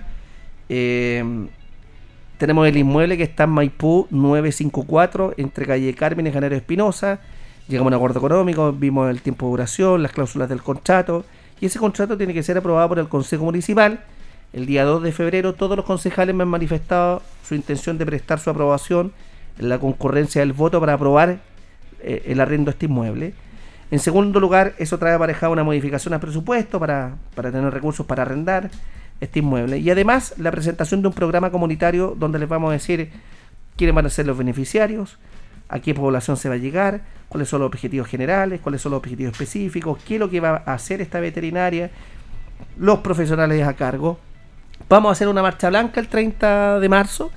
[0.69, 1.25] Eh,
[2.39, 7.21] tenemos el inmueble que está en Maipú 954 entre calle Carmen y Janero Espinosa.
[7.69, 11.25] Llegamos a un acuerdo económico, vimos el tiempo de duración, las cláusulas del contrato.
[11.61, 14.01] Y ese contrato tiene que ser aprobado por el Consejo Municipal.
[14.53, 18.41] El día 2 de febrero todos los concejales me han manifestado su intención de prestar
[18.41, 19.13] su aprobación
[19.59, 21.39] en la concurrencia del voto para aprobar
[22.03, 23.35] eh, el arriendo de este inmueble.
[23.93, 28.23] En segundo lugar, eso trae aparejado una modificación al presupuesto para, para tener recursos para
[28.23, 28.71] arrendar
[29.23, 29.79] este inmueble.
[29.79, 33.11] Y además, la presentación de un programa comunitario donde les vamos a decir
[33.77, 35.17] quiénes van a ser los beneficiarios,
[35.69, 38.99] a qué población se va a llegar, cuáles son los objetivos generales, cuáles son los
[38.99, 41.93] objetivos específicos, qué es lo que va a hacer esta veterinaria,
[42.77, 44.19] los profesionales a cargo.
[44.89, 47.31] Vamos a hacer una marcha blanca el 30 de marzo.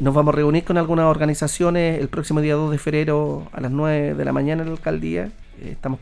[0.00, 3.70] Nos vamos a reunir con algunas organizaciones el próximo día 2 de febrero a las
[3.70, 5.30] 9 de la mañana en la alcaldía.
[5.62, 6.00] Estamos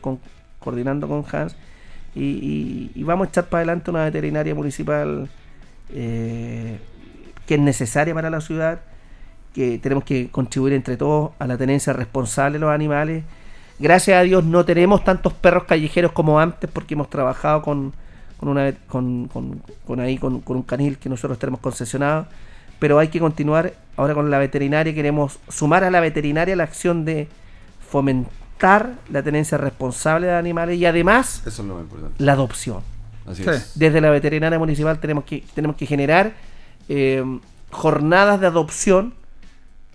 [0.59, 1.57] coordinando con Hans.
[2.19, 5.29] Y, y- vamos a echar para adelante una veterinaria municipal
[5.93, 6.79] eh,
[7.45, 8.79] que es necesaria para la ciudad,
[9.53, 13.23] que tenemos que contribuir entre todos a la tenencia responsable de los animales.
[13.79, 17.93] Gracias a Dios no tenemos tantos perros callejeros como antes porque hemos trabajado con,
[18.37, 22.25] con, una, con, con- ahí, con, con un canil que nosotros tenemos concesionado,
[22.79, 24.93] pero hay que continuar ahora con la veterinaria.
[24.93, 27.27] Queremos sumar a la veterinaria la acción de
[27.89, 28.31] fomentar
[29.09, 32.23] la tenencia responsable de animales y además Eso es lo más importante.
[32.23, 32.81] la adopción.
[33.25, 33.49] Así Sí.
[33.49, 33.71] es.
[33.77, 36.33] Desde la veterinaria municipal tenemos que, tenemos que generar
[36.89, 37.23] eh,
[37.71, 39.13] jornadas de adopción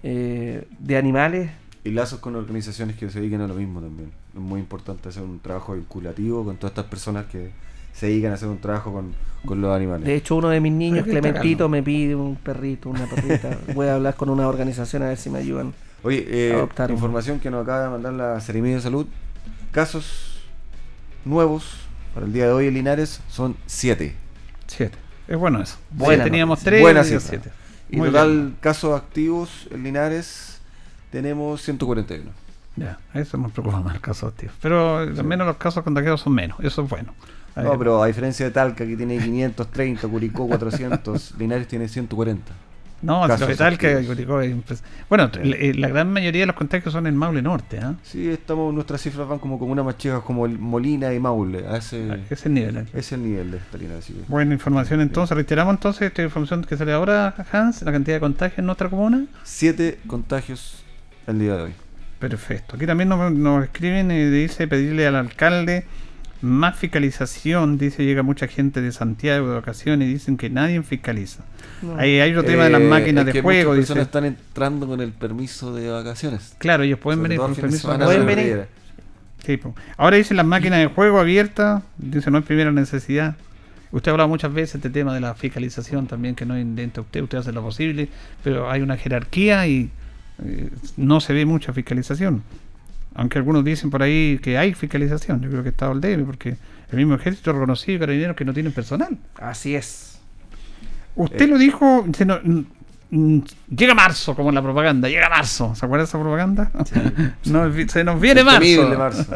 [0.03, 1.51] eh, de animales.
[1.85, 4.11] Y lazos con organizaciones que se dediquen a lo mismo también.
[4.35, 7.51] Es muy importante hacer un trabajo vinculativo con todas estas personas que
[7.93, 9.13] se dedican a hacer un trabajo con,
[9.45, 10.07] con los animales.
[10.07, 13.59] De hecho, uno de mis niños, Clementito, me pide un perrito, una perrita.
[13.75, 15.73] Voy a hablar con una organización a ver si me ayudan.
[16.05, 19.07] Oye, eh, información que nos acaba de mandar la Seremía de Salud.
[19.71, 20.41] Casos
[21.25, 21.77] nuevos
[22.15, 24.15] para el día de hoy en Linares son 7.
[24.67, 24.99] Siete.
[25.29, 25.77] Es bueno eso.
[25.91, 26.71] Buena Sí, teníamos noticia.
[26.71, 26.83] tres.
[26.83, 27.21] Buena y cifra.
[27.21, 27.51] siete.
[27.91, 28.57] Y Muy total bien.
[28.61, 30.61] casos activos en Linares
[31.11, 32.31] tenemos 141.
[32.77, 34.53] Ya, eso nos preocupa más el caso activo.
[34.63, 36.59] Pero al menos los casos contagiados son menos.
[36.61, 37.15] Eso es bueno.
[37.55, 42.51] No, pero a diferencia de Talca que tiene 530, Curicó 400, Linares tiene 140.
[43.03, 44.15] No, casos lo tal que activos.
[44.15, 47.43] Curicó es impres- Bueno, la, eh, la gran mayoría de los contagios son en Maule
[47.43, 47.95] Norte, ¿ah?
[48.03, 51.67] Sí, estamos, nuestras cifras van como comunas más chicas como el Molina y Maule.
[51.67, 52.77] A ese, Ah, ese es el nivel.
[52.79, 54.05] ese es el nivel de esta Linares.
[54.05, 54.23] sí.
[54.29, 55.35] Buena información entonces.
[55.37, 59.25] Reiteramos entonces esta información que sale ahora, Hans, la cantidad de contagios en nuestra comuna.
[59.43, 60.83] Siete contagios
[61.27, 61.73] el día de hoy.
[62.19, 62.77] Perfecto.
[62.77, 65.85] Aquí también nos, nos escriben y dice pedirle al alcalde
[66.43, 67.79] más fiscalización.
[67.79, 71.45] Dice llega mucha gente de Santiago de vacaciones y dicen que nadie fiscaliza.
[71.83, 71.97] No.
[71.97, 73.71] Ahí hay otro tema de las Eh, máquinas es de que juego.
[73.71, 73.95] Muchas Dice.
[73.95, 76.55] personas están entrando con el permiso de vacaciones.
[76.59, 78.05] Claro, ellos pueden Sobre venir con el fin de permiso.
[78.05, 78.67] Pueden venir.
[79.45, 79.59] Sí.
[79.97, 83.37] Ahora dicen las máquinas de juego abiertas, dice no es primera necesidad.
[83.91, 87.01] Usted ha hablado muchas veces de este tema de la fiscalización también, que no intenta
[87.01, 88.09] usted, usted hace lo posible,
[88.43, 89.91] pero hay una jerarquía y
[90.45, 92.43] eh, no se ve mucha fiscalización.
[93.15, 96.57] Aunque algunos dicen por ahí que hay fiscalización, yo creo que está al debe, porque
[96.91, 99.19] el mismo ejército reconocido carabineros que no tienen personal.
[99.37, 100.19] Así es.
[101.15, 101.47] Usted Eh.
[101.49, 102.39] lo dijo, dice, no,
[103.69, 105.75] llega marzo, como en la propaganda, llega marzo.
[105.75, 106.71] ¿Se acuerda de esa propaganda?
[107.47, 108.97] No, se nos viene marzo.
[108.99, 109.27] marzo.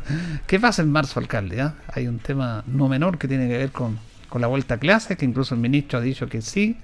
[0.46, 1.60] ¿Qué pasa en marzo, alcalde?
[1.60, 1.74] ah?
[1.92, 3.98] Hay un tema no menor que tiene que ver con,
[4.28, 6.76] con la vuelta a clases, que incluso el ministro ha dicho que sí.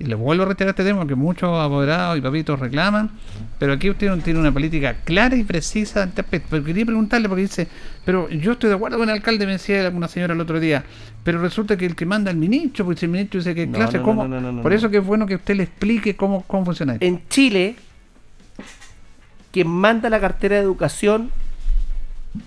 [0.00, 3.10] Y le vuelvo a reiterar este tema que muchos apoderados y papitos reclaman,
[3.58, 6.48] pero aquí usted no tiene una política clara y precisa en este aspecto.
[6.50, 7.68] Pero quería preguntarle porque dice,
[8.02, 10.84] pero yo estoy de acuerdo con el alcalde, me decía una señora el otro día,
[11.22, 13.74] pero resulta que el que manda el ministro, pues si el ministro dice que No,
[13.74, 14.26] clase, no, no, ¿cómo?
[14.26, 16.94] no, no, no, Por eso que es bueno que usted le explique cómo, cómo funciona
[16.94, 17.04] esto.
[17.04, 17.76] En Chile,
[19.52, 21.30] quien manda la cartera de educación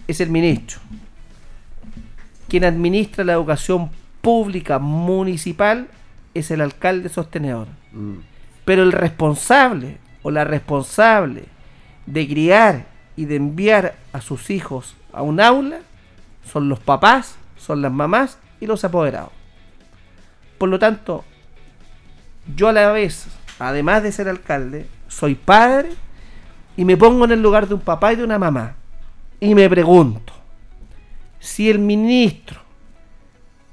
[0.07, 0.79] es el ministro.
[2.47, 3.91] Quien administra la educación
[4.21, 5.87] pública municipal
[6.33, 7.67] es el alcalde sostenedor.
[7.91, 8.17] Mm.
[8.65, 11.45] Pero el responsable o la responsable
[12.05, 15.79] de criar y de enviar a sus hijos a un aula
[16.51, 19.31] son los papás, son las mamás y los apoderados.
[20.57, 21.23] Por lo tanto,
[22.55, 23.27] yo a la vez,
[23.59, 25.89] además de ser alcalde, soy padre
[26.75, 28.75] y me pongo en el lugar de un papá y de una mamá.
[29.39, 30.33] Y me pregunto,
[31.39, 32.62] si el ministro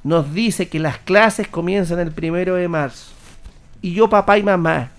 [0.03, 3.13] nos dice que las clases comienzan el primero de marzo
[3.83, 4.91] y yo papá y mamá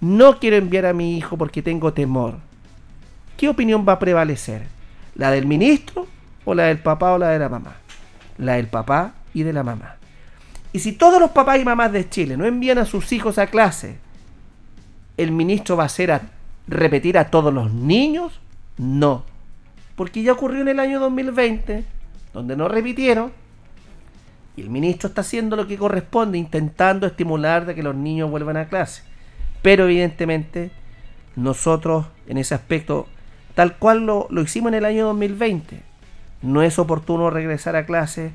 [0.00, 2.36] no quiero enviar a mi hijo porque tengo temor,
[3.36, 4.66] ¿qué opinión va a prevalecer?
[5.14, 6.06] ¿La del ministro
[6.44, 7.76] o la del papá o la de la mamá?
[8.38, 9.96] La del papá y de la mamá.
[10.72, 13.46] Y si todos los papás y mamás de Chile no envían a sus hijos a
[13.46, 13.96] clase,
[15.16, 16.22] ¿el ministro va a hacer a
[16.66, 18.40] repetir a todos los niños?
[18.76, 19.24] No.
[19.94, 21.84] Porque ya ocurrió en el año 2020,
[22.32, 23.32] donde no repitieron,
[24.56, 28.56] y el ministro está haciendo lo que corresponde, intentando estimular de que los niños vuelvan
[28.56, 29.02] a clase.
[29.62, 30.70] Pero evidentemente,
[31.36, 33.08] nosotros en ese aspecto,
[33.54, 35.80] tal cual lo, lo hicimos en el año 2020,
[36.42, 38.30] no es oportuno regresar a clase,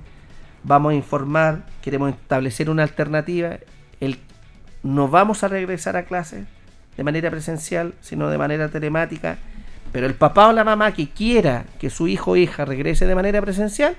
[0.63, 3.57] vamos a informar, queremos establecer una alternativa,
[4.82, 6.45] no vamos a regresar a clase
[6.97, 9.38] de manera presencial, sino de manera telemática,
[9.91, 13.15] pero el papá o la mamá que quiera que su hijo o hija regrese de
[13.15, 13.95] manera presencial,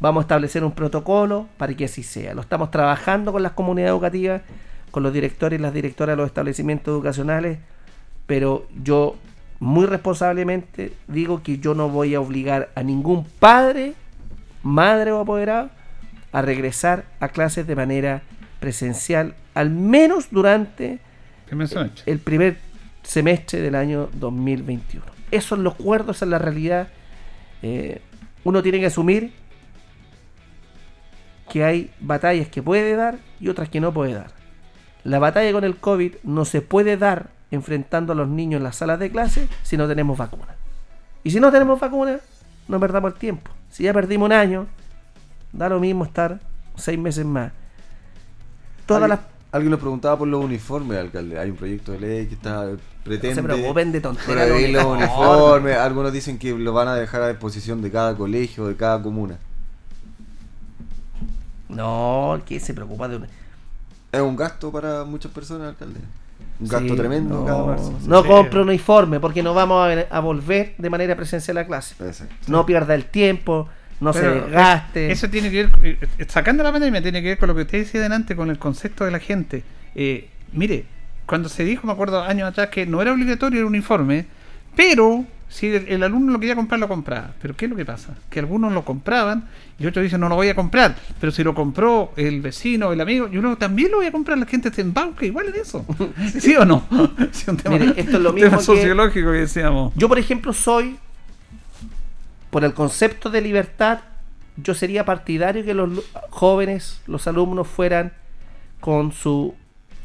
[0.00, 2.34] vamos a establecer un protocolo para que así sea.
[2.34, 4.42] Lo estamos trabajando con las comunidades educativas,
[4.90, 7.58] con los directores y las directoras de los establecimientos educacionales,
[8.26, 9.16] pero yo
[9.60, 13.94] muy responsablemente digo que yo no voy a obligar a ningún padre,
[14.62, 15.70] madre o apoderado
[16.32, 18.22] a regresar a clases de manera
[18.60, 20.98] presencial, al menos durante
[22.06, 22.56] el primer
[23.02, 25.04] semestre del año 2021.
[25.30, 26.88] Esos son los acuerdos, esa es la realidad.
[27.62, 28.00] Eh,
[28.42, 29.32] uno tiene que asumir
[31.50, 34.30] que hay batallas que puede dar y otras que no puede dar.
[35.04, 38.76] La batalla con el COVID no se puede dar enfrentando a los niños en las
[38.76, 40.56] salas de clase si no tenemos vacuna.
[41.22, 42.18] Y si no tenemos vacuna,
[42.68, 43.50] no perdamos el tiempo.
[43.70, 44.66] Si ya perdimos un año,
[45.52, 46.40] da lo mismo estar
[46.76, 47.52] seis meses más.
[48.86, 51.38] Todas Alguien- las Alguien nos preguntaba por los uniformes, alcalde.
[51.38, 52.70] Hay un proyecto de ley que está
[53.04, 55.76] pretende preocupen de tonteras, prohibir los uniformes.
[55.76, 59.38] Algunos dicen que lo van a dejar a disposición de cada colegio, de cada comuna.
[61.68, 63.28] No, ¿quién se preocupa de una...
[64.12, 66.00] Es un gasto para muchas personas, alcalde.
[66.60, 67.98] Un gasto Sí, tremendo no, cada marzo.
[68.06, 71.96] No compre un uniforme porque no vamos a, a volver de manera presencial a clase.
[72.46, 73.68] No pierda el tiempo,
[74.00, 75.10] no se desgaste.
[75.10, 77.78] Eso tiene que ver, eh, sacando la pandemia, tiene que ver con lo que usted
[77.78, 79.64] decía delante, con el concepto de la gente.
[79.94, 80.84] Eh, mire,
[81.26, 84.26] cuando se dijo, me acuerdo años atrás, que no era obligatorio el uniforme,
[84.76, 85.24] pero
[85.54, 87.30] si el, el alumno lo quería comprar, lo compraba.
[87.40, 88.16] Pero ¿qué es lo que pasa?
[88.28, 89.44] Que algunos lo compraban
[89.78, 90.96] y otros dicen, no lo voy a comprar.
[91.20, 94.36] Pero si lo compró el vecino, el amigo, yo no, también lo voy a comprar.
[94.36, 95.86] La gente está en banca, igual en eso.
[96.40, 96.82] ¿Sí o no?
[97.30, 99.92] Sí, un tema- Mire, esto es lo un mismo tema que- sociológico que decíamos.
[99.94, 100.96] Yo, por ejemplo, soy,
[102.50, 104.00] por el concepto de libertad,
[104.56, 105.88] yo sería partidario que los
[106.30, 108.12] jóvenes, los alumnos fueran
[108.80, 109.54] con su.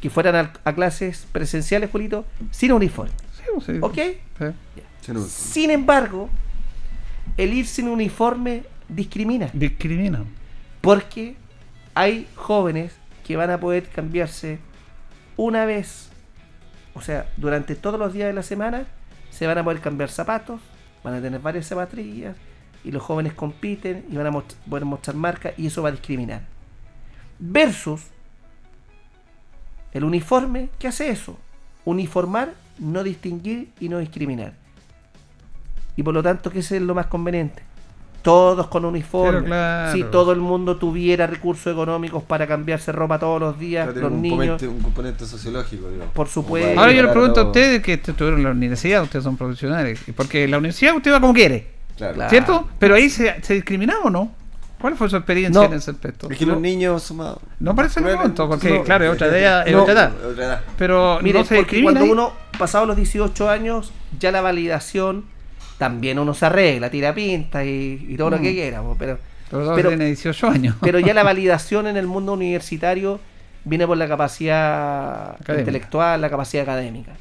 [0.01, 3.11] que fueran a, a clases presenciales, Julito, sin uniforme.
[3.81, 3.97] ¿Ok?
[5.29, 6.29] Sin embargo,
[7.37, 9.49] el ir sin uniforme discrimina.
[9.53, 10.23] Discrimina.
[10.81, 11.35] Porque
[11.95, 12.93] hay jóvenes
[13.25, 14.59] que van a poder cambiarse
[15.37, 16.09] una vez,
[16.93, 18.85] o sea, durante todos los días de la semana,
[19.29, 20.59] se van a poder cambiar zapatos,
[21.03, 22.35] van a tener varias zapatillas,
[22.83, 25.91] y los jóvenes compiten y van a most- poder mostrar marcas, y eso va a
[25.91, 26.41] discriminar.
[27.39, 28.01] Versus
[29.93, 31.37] el uniforme, ¿qué hace eso?
[31.85, 34.53] Uniformar, no distinguir y no discriminar.
[35.95, 37.63] Y por lo tanto, ¿qué es lo más conveniente?
[38.21, 39.47] Todos con uniforme.
[39.47, 39.93] Claro.
[39.93, 44.11] Si todo el mundo tuviera recursos económicos para cambiarse ropa todos los días, Claro, los
[44.11, 46.13] un, niños, componente, un componente sociológico, digamos.
[46.13, 46.79] por supuesto.
[46.79, 50.43] Ahora yo le pregunto a ustedes que estuvieron en la universidad, ustedes son profesionales, porque
[50.43, 51.67] en la universidad usted va como quiere,
[51.97, 52.29] Claro.
[52.29, 52.67] ¿cierto?
[52.77, 54.31] Pero ahí se, se discriminaba o no.
[54.79, 55.67] ¿Cuál fue su experiencia No.
[55.67, 56.29] en ese aspecto?
[56.29, 58.21] Es que los niños más- No parece crueles.
[58.21, 58.83] monto, porque No.
[58.83, 59.67] claro, es otra edad.
[59.67, 59.81] es No.
[59.81, 60.11] otra edad.
[60.25, 60.61] Otra edad.
[60.77, 62.11] Pero Mire, no se porque discrimina cuando ahí.
[62.11, 65.25] uno, pasado los 18 años, ya la validación
[65.77, 68.41] también uno se arregla, tira pinta y, y todo lo Mm.
[68.41, 68.81] que quiera.
[68.97, 69.17] Pero,
[69.51, 70.75] Pero pero- tiene 18 años.
[70.81, 73.19] pero ya la validación en el mundo universitario
[73.65, 75.59] viene por la capacidad Académica.
[75.59, 77.11] intelectual, la capacidad académica.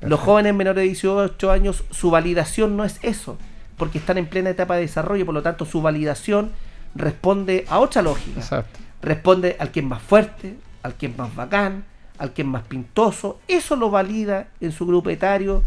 [0.00, 3.38] Los jóvenes menores de 18 años, su validación no es eso,
[3.78, 6.52] porque están en plena etapa de desarrollo, por lo tanto su validación
[6.94, 8.40] responde a otra lógica.
[8.40, 8.80] Exacto.
[9.02, 11.84] Responde al que es más fuerte, al que es más bacán,
[12.18, 13.40] al que es más pintoso.
[13.48, 15.62] Eso lo valida en su grupo etario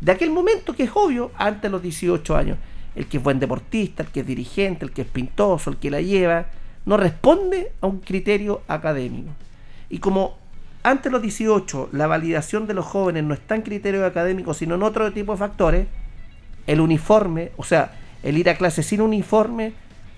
[0.00, 2.58] de aquel momento que es obvio antes de los 18 años.
[2.94, 5.90] El que es buen deportista, el que es dirigente, el que es pintoso, el que
[5.90, 6.46] la lleva,
[6.84, 9.30] no responde a un criterio académico.
[9.88, 10.36] Y como
[10.82, 14.74] antes de los 18 la validación de los jóvenes no está en criterios académicos, sino
[14.74, 15.86] en otro tipo de factores,
[16.66, 19.72] el uniforme, o sea, el ir a clase sin uniforme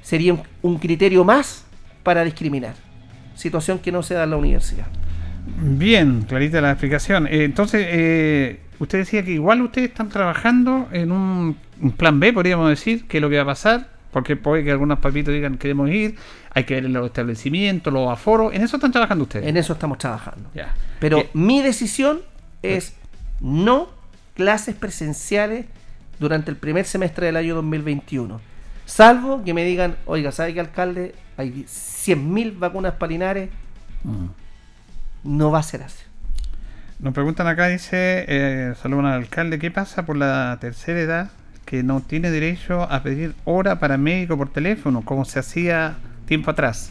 [0.04, 1.64] sería un, un criterio más
[2.04, 2.74] para discriminar.
[3.34, 4.86] Situación que no se da en la universidad.
[5.46, 7.26] Bien, clarita la explicación.
[7.26, 12.32] Eh, entonces, eh, usted decía que igual ustedes están trabajando en un, un plan B,
[12.32, 15.58] podríamos decir, que es lo que va a pasar, porque puede que algunos papitos digan
[15.58, 16.14] queremos ir,
[16.50, 19.46] hay que ver los establecimientos, los aforos, en eso están trabajando ustedes.
[19.46, 20.50] En eso estamos trabajando.
[20.54, 20.74] Ya.
[21.00, 22.20] Pero Eh, mi decisión
[22.62, 22.94] es
[23.40, 23.88] no
[24.34, 25.66] clases presenciales
[26.18, 28.40] durante el primer semestre del año 2021.
[28.86, 31.14] Salvo que me digan, oiga, ¿sabe qué alcalde?
[31.36, 33.50] Hay 100.000 vacunas palinares.
[34.04, 34.26] Mm.
[35.24, 36.02] No va a ser así.
[37.00, 41.30] Nos preguntan acá, dice, eh, saludan al alcalde, ¿qué pasa por la tercera edad
[41.64, 46.50] que no tiene derecho a pedir hora para médico por teléfono, como se hacía tiempo
[46.50, 46.90] atrás?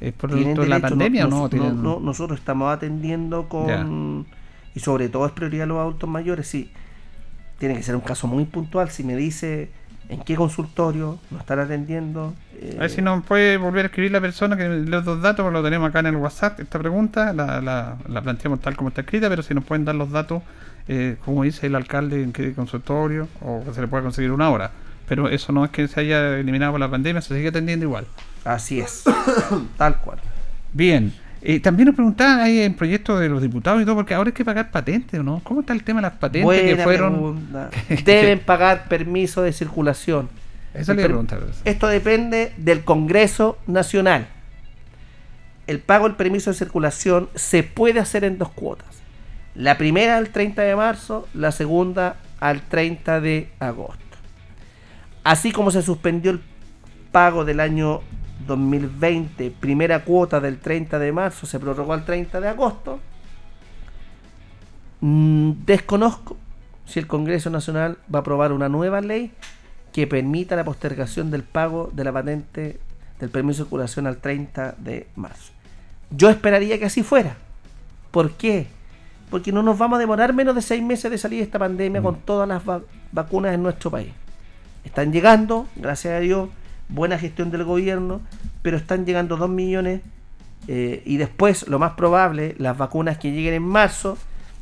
[0.00, 0.88] ¿Es por ¿Tienen producto de la derecho?
[0.90, 1.40] pandemia No, o no?
[1.42, 4.26] no, Tienen- no, nosotros estamos atendiendo con...
[4.74, 6.70] Y sobre todo es prioridad los adultos mayores, sí.
[7.58, 8.90] Tiene que ser un caso muy puntual.
[8.90, 9.70] Si me dice
[10.08, 12.34] en qué consultorio lo están atendiendo...
[12.60, 15.42] eh, A ver si nos puede volver a escribir la persona que los dos datos,
[15.44, 18.88] porque lo tenemos acá en el WhatsApp, esta pregunta, la, la, la planteamos tal como
[18.90, 20.42] está escrita, pero si nos pueden dar los datos,
[20.88, 24.50] eh, como dice el alcalde, en qué consultorio, o que se le pueda conseguir una
[24.50, 24.70] hora.
[25.08, 28.06] Pero eso no es que se haya eliminado por la pandemia, se sigue atendiendo igual.
[28.44, 29.04] Así es,
[29.76, 30.18] tal cual.
[30.72, 31.12] Bien.
[31.44, 34.32] Eh, también nos preguntaban ahí en proyectos de los diputados y todo, porque ahora hay
[34.34, 35.40] que pagar patentes, ¿o no?
[35.42, 37.12] ¿Cómo está el tema de las patentes que Buena fueron?
[37.14, 37.70] pregunta.
[38.04, 40.28] Deben pagar permiso de circulación.
[40.72, 41.40] Eso le iba a per- preguntar.
[41.64, 44.28] Esto depende del Congreso Nacional.
[45.66, 48.86] El pago del permiso de circulación se puede hacer en dos cuotas.
[49.54, 53.98] La primera al 30 de marzo, la segunda al 30 de agosto.
[55.24, 56.40] Así como se suspendió el
[57.12, 58.00] pago del año
[58.46, 63.00] 2020, primera cuota del 30 de marzo, se prorrogó al 30 de agosto.
[65.00, 66.36] Mm, Desconozco
[66.86, 69.32] si el Congreso Nacional va a aprobar una nueva ley
[69.92, 72.78] que permita la postergación del pago de la patente
[73.20, 75.52] del permiso de circulación al 30 de marzo.
[76.10, 77.36] Yo esperaría que así fuera.
[78.10, 78.66] ¿Por qué?
[79.30, 82.02] Porque no nos vamos a demorar menos de seis meses de salir de esta pandemia
[82.02, 82.82] con todas las va-
[83.12, 84.10] vacunas en nuestro país.
[84.84, 86.48] Están llegando, gracias a Dios,
[86.88, 88.20] buena gestión del gobierno,
[88.62, 90.00] pero están llegando 2 millones
[90.68, 94.16] eh, y después, lo más probable, las vacunas que lleguen en marzo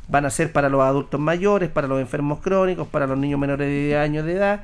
[0.07, 3.67] van a ser para los adultos mayores, para los enfermos crónicos, para los niños menores
[3.67, 4.61] de 10 años de edad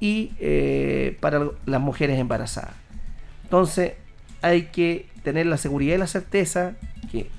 [0.00, 2.74] y eh, para las mujeres embarazadas.
[3.44, 3.94] Entonces,
[4.42, 6.72] hay que tener la seguridad y la certeza
[7.10, 7.30] que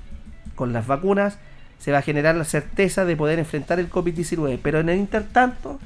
[0.54, 1.38] con las vacunas
[1.78, 4.58] se va a generar la certeza de poder enfrentar el COVID-19.
[4.62, 5.80] Pero en el intertanto,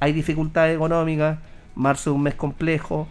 [0.00, 1.38] hay dificultades económicas,
[1.74, 3.06] marzo es un mes complejo,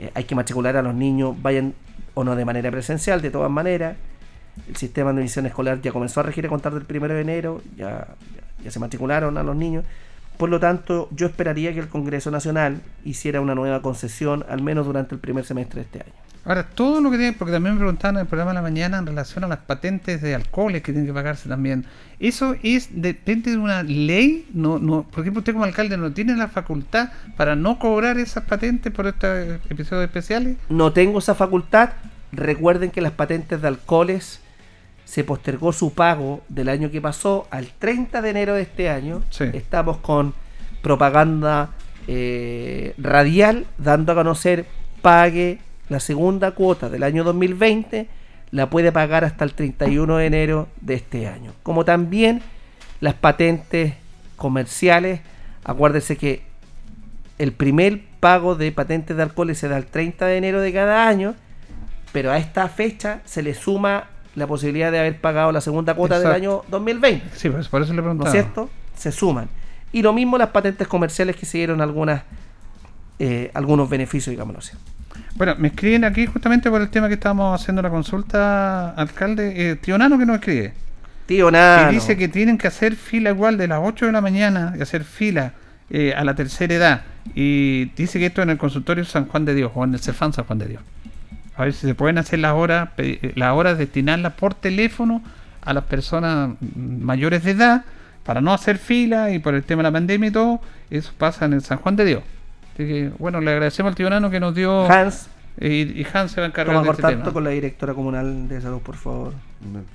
[0.00, 1.74] eh, hay que matricular a los niños, vayan
[2.14, 3.96] o no de manera presencial, de todas maneras.
[4.68, 7.62] El sistema de admisión escolar ya comenzó a regir a contar del 1 de enero,
[7.76, 9.84] ya, ya, ya se matricularon a los niños.
[10.36, 14.86] Por lo tanto, yo esperaría que el Congreso Nacional hiciera una nueva concesión, al menos
[14.86, 16.25] durante el primer semestre de este año.
[16.46, 18.98] Ahora, todo lo que tiene, porque también me preguntaban en el programa de la mañana
[18.98, 21.84] en relación a las patentes de alcoholes que tienen que pagarse también.
[22.20, 24.46] ¿Eso es depende de una ley?
[24.54, 28.44] No, no, por ejemplo, usted como alcalde no tiene la facultad para no cobrar esas
[28.44, 30.56] patentes por estos episodios especiales.
[30.68, 31.90] No tengo esa facultad.
[32.30, 34.40] Recuerden que las patentes de alcoholes
[35.04, 39.24] se postergó su pago del año que pasó al 30 de enero de este año.
[39.52, 40.32] Estamos con
[40.80, 41.70] propaganda
[42.06, 44.66] eh, radial dando a conocer
[45.02, 45.58] pague
[45.88, 48.08] la segunda cuota del año 2020
[48.50, 51.52] la puede pagar hasta el 31 de enero de este año.
[51.62, 52.42] Como también
[53.00, 53.94] las patentes
[54.36, 55.20] comerciales,
[55.64, 56.42] acuérdense que
[57.38, 61.08] el primer pago de patentes de alcoholes se da el 30 de enero de cada
[61.08, 61.34] año,
[62.12, 66.18] pero a esta fecha se le suma la posibilidad de haber pagado la segunda cuota
[66.18, 67.30] del año 2020.
[67.34, 68.28] Sí, pues por eso le ¿No preguntaba.
[68.30, 68.70] es cierto?
[68.94, 69.48] Se suman.
[69.92, 72.22] Y lo mismo las patentes comerciales que se dieron algunas,
[73.18, 74.72] eh, algunos beneficios, digámoslo así.
[75.34, 79.70] Bueno, me escriben aquí justamente por el tema que estábamos haciendo la consulta, alcalde.
[79.70, 80.72] Eh, tío Nano que nos escribe.
[81.26, 81.92] Tío Nano.
[81.92, 85.04] Dice que tienen que hacer fila igual de las 8 de la mañana y hacer
[85.04, 85.52] fila
[85.90, 87.02] eh, a la tercera edad.
[87.34, 90.32] Y dice que esto en el consultorio San Juan de Dios o en el Cefán
[90.32, 90.82] San Juan de Dios.
[91.56, 95.22] A ver si se pueden hacer las horas, eh, las horas destinarlas por teléfono
[95.62, 97.84] a las personas mayores de edad
[98.24, 100.60] para no hacer fila y por el tema de la pandemia y todo.
[100.90, 102.22] Eso pasa en el San Juan de Dios.
[102.76, 104.84] Así que, bueno, le agradecemos al Nano que nos dio.
[104.90, 105.30] Hans.
[105.58, 105.66] Y,
[106.02, 107.32] y Hans se va a encargar Toma de este contacto tema.
[107.32, 109.32] con la directora comunal de salud, por favor.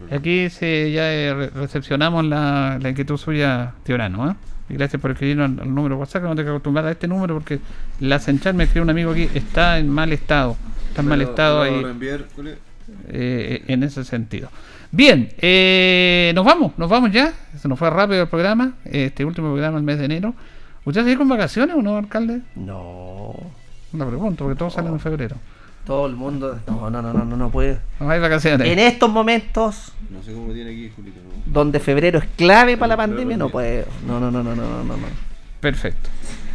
[0.09, 4.35] Aquí se, ya eh, re- recepcionamos la, la inquietud suya, tío Nano, ¿eh?
[4.69, 7.07] Y gracias por escribirnos al, al número WhatsApp, que no tengo que acostumbrar a este
[7.07, 7.59] número porque
[7.99, 10.57] la central me escribe un amigo aquí, está en mal estado.
[10.89, 11.85] Está en mal estado ahí.
[12.35, 12.51] Juli.
[13.09, 14.49] eh, en ese sentido.
[14.91, 17.33] Bien, eh, nos vamos, nos vamos ya.
[17.61, 20.33] Se nos fue rápido el programa, este último programa del mes de enero.
[20.85, 22.41] ¿Usted sigue con vacaciones o no, alcalde?
[22.55, 23.33] No.
[23.93, 25.35] Una pregunta, porque todos salen en febrero.
[25.85, 26.59] Todo el mundo.
[26.67, 27.79] No, no, no, no, no, no puede.
[27.99, 28.67] No hay vacaciones.
[28.67, 31.19] En estos momentos No sé cómo tiene aquí, Julito.
[31.23, 31.31] ¿no?
[31.51, 33.85] donde febrero es clave para la pandemia, no puede.
[34.07, 35.07] No, no, no, no, no, no, no.
[35.59, 36.09] Perfecto.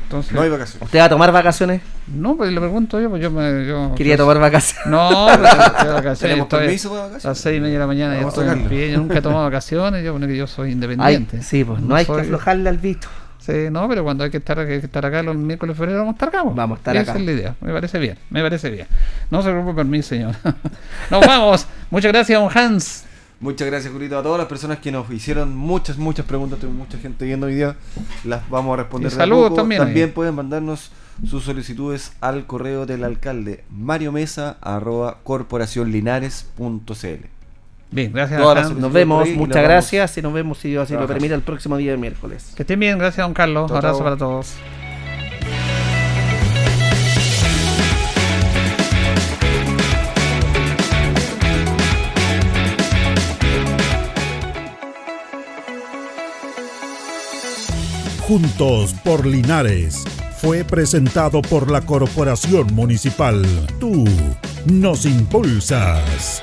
[0.04, 0.82] Entonces, No hay vacaciones.
[0.86, 1.82] ¿Usted va a tomar vacaciones?
[2.06, 3.66] No, pues le pregunto yo, pues yo me.
[3.66, 4.86] Yo, Quería yo- tomar vacaciones.
[4.86, 6.18] No, pero estoy de vacaciones.
[6.20, 6.58] ¿Tenemos estoy
[6.96, 7.24] vacaciones?
[7.24, 8.92] A las 6 y media de la mañana a estoy en pie.
[8.92, 11.42] Yo nunca he tomado vacaciones, yo, bueno, que yo soy Ay, independiente.
[11.42, 13.08] sí, pues no, hay soy- que aflojarle al bicho.
[13.46, 16.14] Sí, no, pero cuando hay que estar, que estar acá los miércoles de febrero, vamos
[16.14, 16.42] a estar acá.
[16.42, 17.20] Vamos a estar Esa acá.
[17.20, 17.54] es la idea.
[17.60, 18.88] Me parece bien, me parece bien.
[19.30, 20.34] No se preocupe por mí, señor.
[21.10, 21.66] Nos vamos.
[21.88, 23.04] Muchas gracias, don Hans.
[23.38, 24.18] Muchas gracias, Julito.
[24.18, 26.58] A todas las personas que nos hicieron muchas, muchas preguntas.
[26.58, 27.76] Tengo mucha gente viendo hoy día.
[28.24, 29.12] Las vamos a responder.
[29.12, 29.60] Y saludos poco.
[29.60, 30.06] también ahí.
[30.06, 30.90] pueden mandarnos
[31.24, 37.35] sus solicitudes al correo del alcalde Mario Mesa arroba corporacionlinares.cl.
[37.90, 38.40] Bien, gracias.
[38.40, 41.34] Todas las Nos vemos, muchas vamos gracias y nos vemos si Dios así lo permite
[41.34, 42.52] el próximo día de miércoles.
[42.56, 43.68] Que estén bien, gracias, don Carlos.
[43.68, 44.54] Chao, Abrazo para todos.
[58.26, 60.02] Juntos por Linares
[60.38, 63.44] fue presentado por la Corporación Municipal.
[63.78, 64.04] Tú
[64.66, 66.42] nos impulsas.